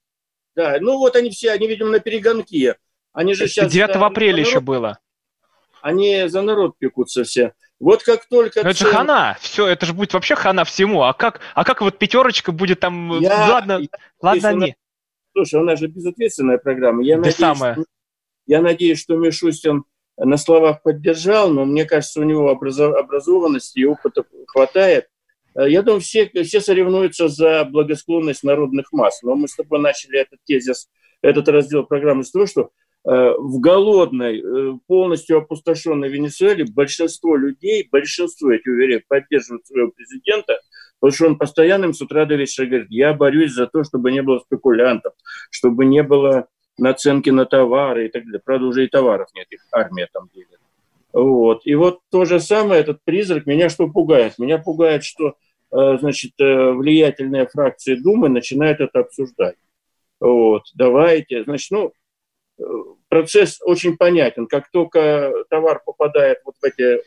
[0.55, 2.75] Да, ну вот они все, они, видимо, на перегонке.
[3.13, 3.71] Они же сейчас...
[3.71, 4.99] 9 да, апреля еще было.
[5.81, 7.53] Они за народ пекутся все.
[7.79, 8.61] Вот как только...
[8.61, 11.01] Но это же хана, все, это же будет вообще хана всему.
[11.03, 13.19] А как, а как вот пятерочка будет там...
[13.19, 13.87] Я, ладно, я,
[14.21, 14.75] ладно они.
[15.33, 17.03] Слушай, у нас же безответственная программа.
[17.03, 17.77] Я, да надеюсь, самое.
[18.51, 19.85] Я надеюсь, что Мишустин
[20.17, 25.07] на словах поддержал, но мне кажется, у него образованности и опыта хватает.
[25.55, 29.21] Э, я думаю, все, все соревнуются за благосклонность народных масс.
[29.23, 30.89] Но мы с тобой начали этот тезис,
[31.21, 32.71] этот раздел программы с того, что
[33.03, 39.89] Э, в голодной, э, полностью опустошенной Венесуэле большинство людей, большинство, я тебе уверяю, поддерживают своего
[39.89, 40.59] президента,
[40.99, 44.11] потому что он постоянно им с утра до вечера говорит, я борюсь за то, чтобы
[44.11, 45.13] не было спекулянтов,
[45.49, 48.41] чтобы не было наценки на товары и так далее.
[48.43, 50.59] Правда, уже и товаров нет, их армия там делит.
[51.13, 51.61] Вот.
[51.65, 54.37] И вот то же самое, этот призрак, меня что пугает?
[54.37, 55.35] Меня пугает, что
[55.71, 59.55] э, значит, влиятельные фракции Думы начинают это обсуждать.
[60.19, 61.93] Вот, давайте, значит, ну,
[63.09, 64.47] процесс очень понятен.
[64.47, 67.01] Как только товар попадает вот в эти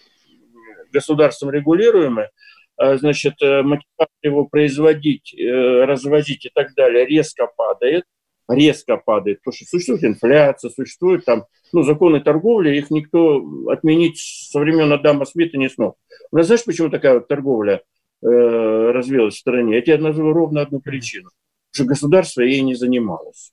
[0.92, 2.30] государством регулируемые,
[2.76, 8.04] значит, э, мотивация его производить, э, развозить и так далее резко падает,
[8.48, 14.60] резко падает, потому что существует инфляция, существует там, ну, законы торговли, их никто отменить со
[14.60, 15.96] времен Адама Смита не смог.
[16.30, 17.82] У нас знаешь, почему такая вот торговля
[18.22, 19.76] э, развилась в стране?
[19.76, 21.30] Я тебе назову ровно одну причину.
[21.70, 23.52] Что государство ей не занималось.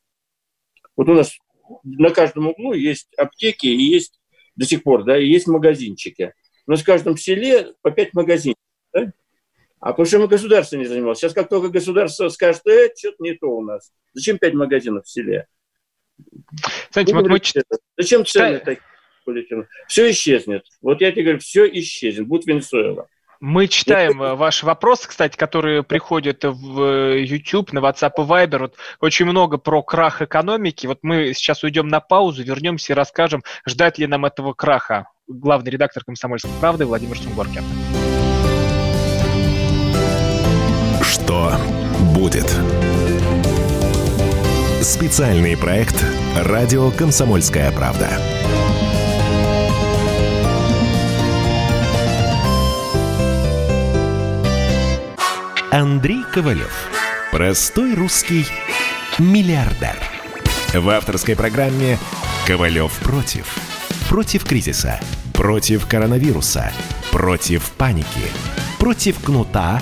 [0.95, 1.31] Вот у нас
[1.83, 4.19] на каждом углу есть аптеки и есть
[4.55, 6.33] до сих пор, да, и есть магазинчики.
[6.67, 8.57] У нас в каждом селе по пять магазинов,
[8.93, 9.11] да?
[9.81, 11.17] А мы государство не занималось.
[11.17, 13.91] Сейчас как только государство скажет, э, что-то не то у нас.
[14.13, 15.47] Зачем пять магазинов в селе?
[16.91, 17.41] Знаете, вот мы...
[17.97, 19.67] Зачем цены такие?
[19.87, 20.65] Все исчезнет.
[20.81, 22.27] Вот я тебе говорю, все исчезнет.
[22.27, 23.07] Будет Венесуэла.
[23.39, 28.59] Мы читаем э, ваши вопросы, кстати, которые приходят в э, YouTube, на WhatsApp и Viber.
[28.59, 30.85] Вот очень много про крах экономики.
[30.85, 35.07] Вот мы сейчас уйдем на паузу, вернемся и расскажем, ждать ли нам этого краха.
[35.27, 37.63] Главный редактор «Комсомольской правды» Владимир Сунгоркин
[41.31, 41.53] что
[42.13, 42.53] будет.
[44.81, 45.95] Специальный проект
[46.35, 48.09] «Радио Комсомольская правда».
[55.71, 56.89] Андрей Ковалев.
[57.31, 58.45] Простой русский
[59.17, 59.95] миллиардер.
[60.73, 61.97] В авторской программе
[62.45, 63.57] «Ковалев против».
[64.09, 64.99] Против кризиса.
[65.31, 66.73] Против коронавируса.
[67.09, 68.29] Против паники.
[68.79, 69.81] Против кнута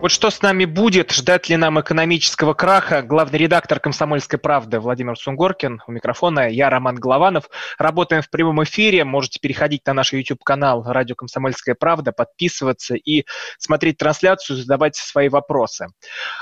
[0.00, 3.02] Вот что с нами будет, ждать ли нам экономического краха?
[3.02, 5.82] Главный редактор «Комсомольской правды» Владимир Сунгоркин.
[5.86, 7.50] У микрофона я, Роман Голованов.
[7.76, 9.04] Работаем в прямом эфире.
[9.04, 13.26] Можете переходить на наш YouTube-канал «Радио Комсомольская правда», подписываться и
[13.58, 15.88] смотреть трансляцию, задавать свои вопросы.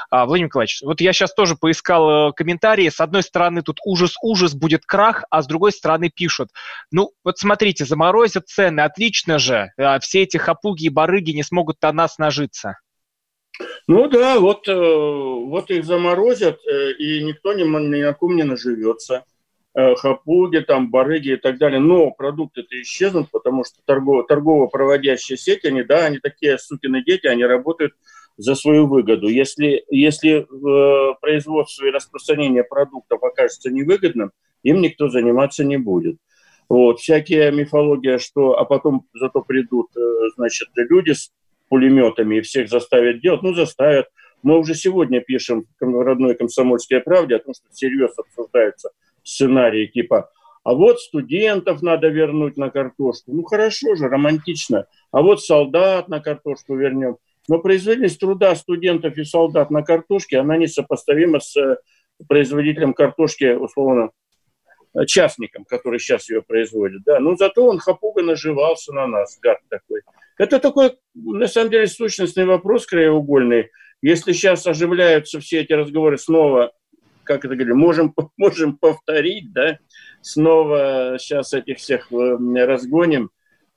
[0.08, 2.88] А, Владимир Николаевич, вот я сейчас тоже поискал э, комментарии.
[2.88, 6.50] С одной стороны, тут ужас-ужас, будет крах, а с другой стороны пишут.
[6.92, 9.72] Ну, вот смотрите, заморозят цены, отлично же.
[9.76, 12.76] А все эти хапуги и барыги не смогут на нас нажиться.
[13.88, 19.24] Ну да, вот, э, вот их заморозят, э, и никто ни, на ком не наживется.
[19.74, 21.80] Э, хапуги, там, барыги и так далее.
[21.80, 27.44] Но продукты-то исчезнут, потому что торгово, торгово-проводящие сети, они, да, они такие сукины дети, они
[27.44, 27.94] работают
[28.36, 29.28] за свою выгоду.
[29.28, 34.32] Если, если э, производство и распространение продуктов окажется невыгодным,
[34.64, 36.16] им никто заниматься не будет.
[36.68, 40.00] Вот, всякие мифология, что, а потом зато придут, э,
[40.36, 41.30] значит, люди с
[41.68, 44.06] пулеметами и всех заставят делать, ну, заставят.
[44.42, 48.90] Мы уже сегодня пишем в родной комсомольской правде о том, что всерьез обсуждаются
[49.24, 50.30] сценарии типа
[50.68, 53.32] а вот студентов надо вернуть на картошку.
[53.32, 54.86] Ну хорошо же, романтично.
[55.10, 57.16] А вот солдат на картошку вернем.
[57.48, 61.78] Но производительность труда студентов и солдат на картошке, она несопоставима с э,
[62.28, 64.10] производителем картошки, условно,
[64.94, 67.02] э, частником, который сейчас ее производит.
[67.04, 67.20] Да.
[67.20, 70.02] Но зато он хапуга наживался на нас, гад такой.
[70.38, 73.70] Это такой, на самом деле, сущностный вопрос краеугольный.
[74.02, 76.72] Если сейчас оживляются все эти разговоры снова,
[77.24, 79.78] как это говорили, можем, можем повторить, да,
[80.22, 83.30] снова сейчас этих всех э, разгоним,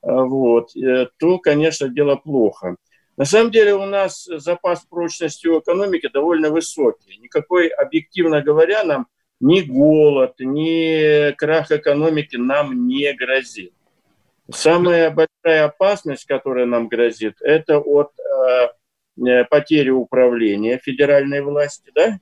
[0.04, 0.72] э, вот,
[1.18, 2.78] то, конечно, дело плохо.
[3.18, 7.18] На самом деле у нас запас прочности у экономики довольно высокий.
[7.18, 9.08] Никакой, объективно говоря, нам
[9.42, 13.74] ни голод, ни крах экономики нам не грозит.
[14.50, 18.12] Самая большая опасность, которая нам грозит, это от
[19.18, 22.20] э, потери управления федеральной власти, да?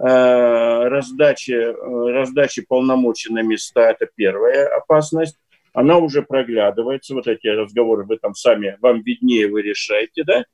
[0.00, 5.38] э, раздачи, э, раздачи полномочий на места, это первая опасность.
[5.72, 10.44] Она уже проглядывается, вот эти разговоры вы там сами, вам виднее, вы решаете, да?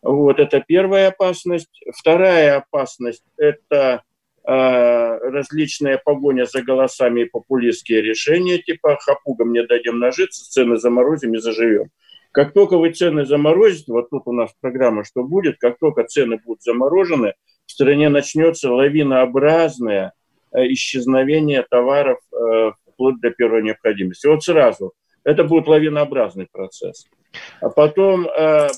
[0.00, 1.82] Вот, это первая опасность.
[1.92, 4.02] Вторая опасность– это
[4.46, 11.38] различная погоня за голосами и популистские решения, типа «хапугам не дадим нажиться, цены заморозим и
[11.38, 11.90] заживем».
[12.30, 16.38] Как только вы цены заморозите, вот тут у нас программа «Что будет?», как только цены
[16.44, 17.34] будут заморожены,
[17.64, 20.12] в стране начнется лавинообразное
[20.52, 24.26] э, исчезновение товаров э, вплоть до первой необходимости.
[24.26, 24.92] Вот сразу.
[25.22, 27.06] Это будет лавинообразный процесс.
[27.60, 28.28] А потом,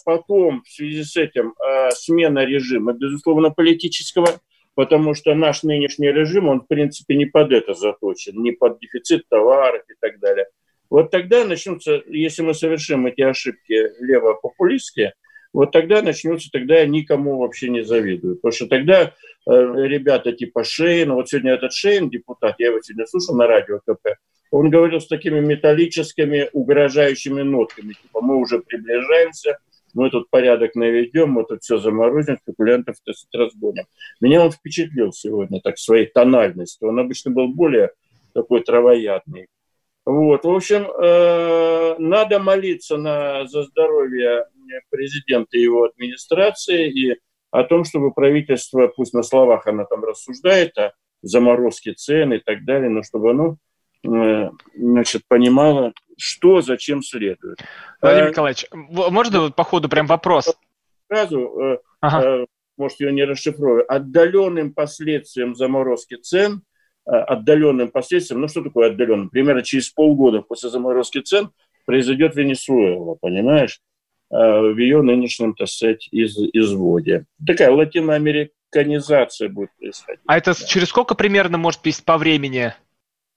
[0.04, 1.54] потом в связи с этим
[1.90, 4.28] смена режима, безусловно, политического–
[4.76, 9.26] потому что наш нынешний режим, он, в принципе, не под это заточен, не под дефицит
[9.28, 10.46] товаров и так далее.
[10.90, 15.14] Вот тогда начнутся, если мы совершим эти ошибки левопопулистские,
[15.52, 18.36] вот тогда начнутся, тогда я никому вообще не завидую.
[18.36, 19.10] Потому что тогда э,
[19.46, 24.08] ребята типа Шейн, вот сегодня этот Шейн, депутат, я его сегодня слушал на радио КП,
[24.50, 29.58] он говорил с такими металлическими, угрожающими нотками, типа мы уже приближаемся,
[29.96, 33.86] мы тут порядок наведем, мы тут все заморозим, спекулянтов то есть, разгоним.
[34.20, 36.88] Меня он впечатлил сегодня так своей тональностью.
[36.88, 37.92] Он обычно был более
[38.34, 39.48] такой травоядный.
[40.04, 44.44] Вот, в общем, э, надо молиться на, за здоровье
[44.90, 47.16] президента и его администрации и
[47.50, 50.92] о том, чтобы правительство, пусть на словах оно там рассуждает о
[51.22, 53.56] заморозке цен и так далее, но чтобы оно
[54.06, 57.58] э, значит, понимало, что зачем следует.
[58.00, 60.54] Владимир а, Николаевич, можно по ходу прям вопрос?
[61.08, 62.42] Сразу, э, ага.
[62.42, 62.46] Э,
[62.76, 66.62] может, ее не расшифрую, отдаленным последствиям заморозки цен,
[67.06, 69.30] э, отдаленным последствиям, ну что такое отдаленным?
[69.30, 71.50] Примерно через полгода после заморозки цен
[71.84, 73.80] произойдет Венесуэла, понимаешь?
[74.28, 77.26] В ее нынешнем, так сказать, из, изводе.
[77.46, 80.20] Такая латиноамериканская американизация будет происходить.
[80.26, 82.74] А это через сколько примерно может быть по времени?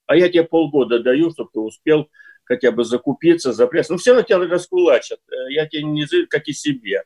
[0.08, 2.10] А я тебе полгода даю, чтобы ты успел
[2.50, 3.94] хотя бы закупиться, запрятаться.
[3.94, 5.20] Ну, все равно тебя раскулачат.
[5.32, 7.04] Э, я тебе не как и себе.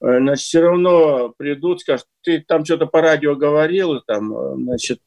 [0.00, 5.00] Э, значит, все равно придут, скажут, ты там что-то по радио говорил, там, э, значит,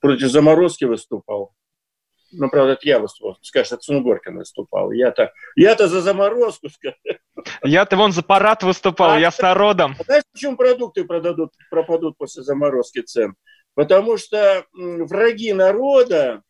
[0.00, 1.52] против заморозки выступал.
[2.36, 3.38] Ну, правда, это я выступал.
[3.42, 4.90] Скажешь, это Сунгоркин выступал.
[4.92, 6.68] Я-то, я-то за заморозку.
[7.62, 9.94] Я-то вон за парад выступал, а, я с народом.
[10.04, 13.36] Знаешь, почему продукты продадут, пропадут после заморозки цен?
[13.74, 16.42] Потому что враги народа,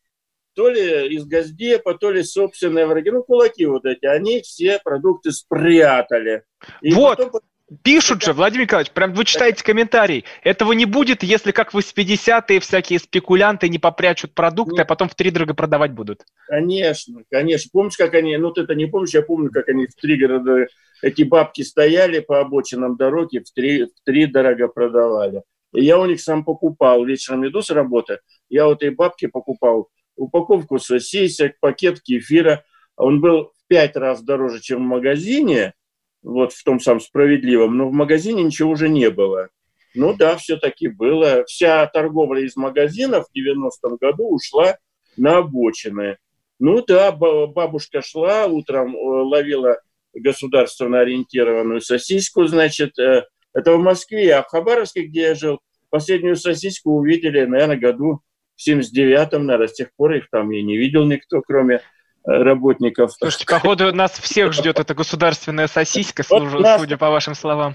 [0.54, 5.32] то ли из Газдепа, то ли собственные враги, ну, кулаки вот эти, они все продукты
[5.32, 6.44] спрятали.
[6.80, 7.40] И вот, потом...
[7.82, 10.24] пишут же, Владимир Николаевич, прям вы читаете комментарий.
[10.42, 15.14] Этого не будет, если как в 80-е всякие спекулянты не попрячут продукты, а потом в
[15.14, 16.22] три дорого продавать будут.
[16.46, 17.70] Конечно, конечно.
[17.72, 20.66] Помнишь, как они, ну ты это не помнишь, я помню, как они в три города,
[21.02, 25.42] эти бабки стояли по обочинам дороги, в три, в три дорого продавали.
[25.74, 29.88] И я у них сам покупал, вечером иду с работы, я у этой бабки покупал
[30.16, 32.64] упаковку сосисек, пакет кефира.
[32.96, 35.74] Он был в пять раз дороже, чем в магазине,
[36.22, 39.48] вот в том самом справедливом, но в магазине ничего уже не было.
[39.94, 41.44] Ну да, все-таки было.
[41.44, 44.76] Вся торговля из магазинов в 90-м году ушла
[45.16, 46.18] на обочины.
[46.58, 49.80] Ну да, бабушка шла, утром э, ловила
[50.14, 55.60] государственно ориентированную сосиску, значит, э, это в Москве, а в Хабаровске, где я жил,
[55.90, 58.20] последнюю сосиску увидели, наверное, году
[58.56, 61.80] в 79-м, наверное, с тех пор их там и не видел никто, кроме э,
[62.24, 63.12] работников.
[63.12, 67.74] Слушайте, походу нас всех ждет эта государственная сосиска, судя по вашим словам.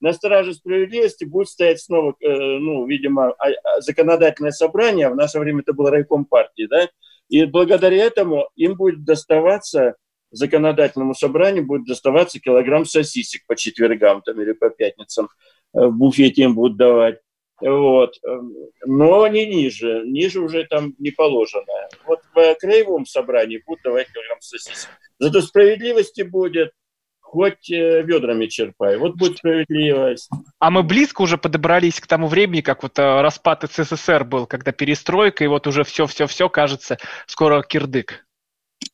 [0.00, 5.38] На страже справедливости будет стоять снова, э, ну, видимо, а, а, законодательное собрание, в наше
[5.38, 6.88] время это был райком партии, да,
[7.28, 9.96] и благодаря этому им будет доставаться,
[10.30, 15.28] законодательному собранию будет доставаться килограмм сосисек по четвергам там, или по пятницам
[15.74, 17.18] э, в буфете им будут давать.
[17.60, 18.14] Вот.
[18.24, 18.52] Эм,
[18.86, 20.02] но не ниже.
[20.06, 21.64] Ниже уже там не положено.
[22.06, 24.90] Вот в краевом собрании будут давать килограмм сосисок.
[25.18, 26.72] Зато справедливости будет
[27.30, 28.96] хоть э, ведрами черпай.
[28.96, 30.28] Вот будет справедливость.
[30.58, 34.72] А мы близко уже подобрались к тому времени, как вот э, распад СССР был, когда
[34.72, 38.26] перестройка, и вот уже все-все-все, кажется, скоро кирдык.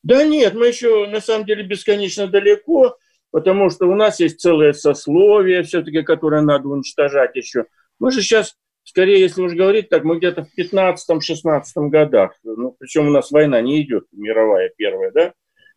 [0.03, 2.97] Да нет, мы еще на самом деле бесконечно далеко,
[3.31, 7.65] потому что у нас есть целое сословие все-таки, которое надо уничтожать еще.
[7.99, 13.07] Мы же сейчас, скорее, если уж говорить так, мы где-то в 15-16 годах, ну, причем
[13.07, 15.33] у нас война не идет, мировая первая, да,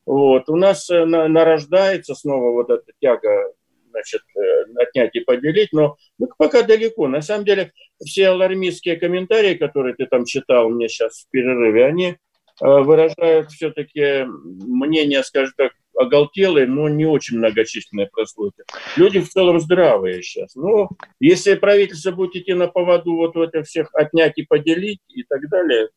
[0.06, 3.52] вот, у нас э, нарождается снова вот эта тяга
[3.90, 7.08] значит, э, отнять и поделить, но мы пока далеко.
[7.08, 7.72] На самом деле,
[8.04, 12.16] все алармистские комментарии, которые ты там читал мне сейчас в перерыве, они э,
[12.60, 18.62] выражают все-таки мнение, скажем так, оголтелые, но не очень многочисленные прослойки.
[18.96, 20.54] Люди в целом здравые сейчас.
[20.54, 25.22] Но если правительство будет идти на поводу вот у этих всех отнять и поделить и
[25.24, 25.88] так далее,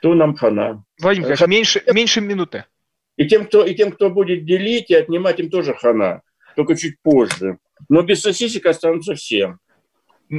[0.00, 0.84] то нам хана.
[1.00, 2.64] Владимир Николаевич, меньше, меньше минуты.
[3.16, 6.22] И тем, кто, и тем, кто будет делить и отнимать, им тоже хана.
[6.56, 7.58] Только чуть позже.
[7.88, 9.58] Но без сосисек останутся всем.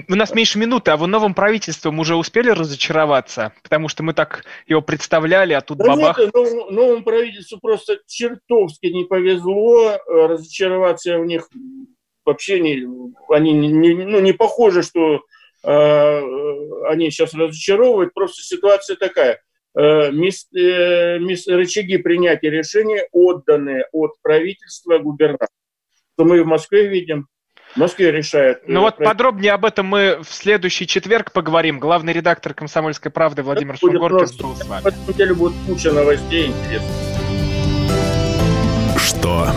[0.07, 3.53] У нас меньше минуты, а вы новым правительством уже успели разочароваться?
[3.61, 6.17] Потому что мы так его представляли, а тут да бабах...
[6.17, 9.91] Нет, новому, новому правительству просто чертовски не повезло.
[9.91, 11.47] Э, разочароваться в них
[12.25, 12.87] вообще не...
[13.29, 15.21] Они не, ну, не похоже, что
[15.63, 16.21] э,
[16.89, 18.15] они сейчас разочаровывают.
[18.15, 19.41] Просто ситуация такая.
[19.75, 25.49] Э, мис, э, мис, рычаги принятия решений отданы от правительства губернатора.
[26.15, 27.42] Что мы в Москве видим, в
[27.75, 28.61] Москве решает.
[28.67, 29.05] Ну вот про...
[29.05, 31.79] подробнее об этом мы в следующий четверг поговорим.
[31.79, 34.83] Главный редактор «Комсомольской правды» Владимир Сунгоркин был с вами.
[34.83, 36.91] На этой неделе будет куча новостей интересных.
[38.97, 39.47] Что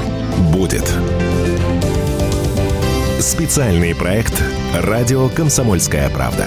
[0.53, 0.85] будет?
[3.21, 4.43] Специальный проект
[4.75, 6.47] «Радио Комсомольская правда».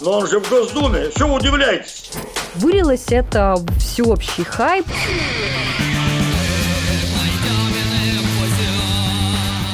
[0.00, 1.10] Но он же в Госдуме.
[1.14, 2.10] Что вы удивляетесь?
[2.54, 4.86] Вылилось это всеобщий хайп.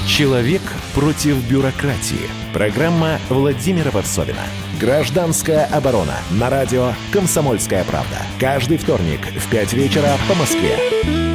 [0.09, 0.63] Человек
[0.95, 2.31] против бюрократии.
[2.53, 4.43] Программа Владимира Варсовина.
[4.81, 6.17] Гражданская оборона.
[6.31, 8.17] На радио «Комсомольская правда».
[8.41, 11.26] Каждый вторник в 5 вечера по Москве.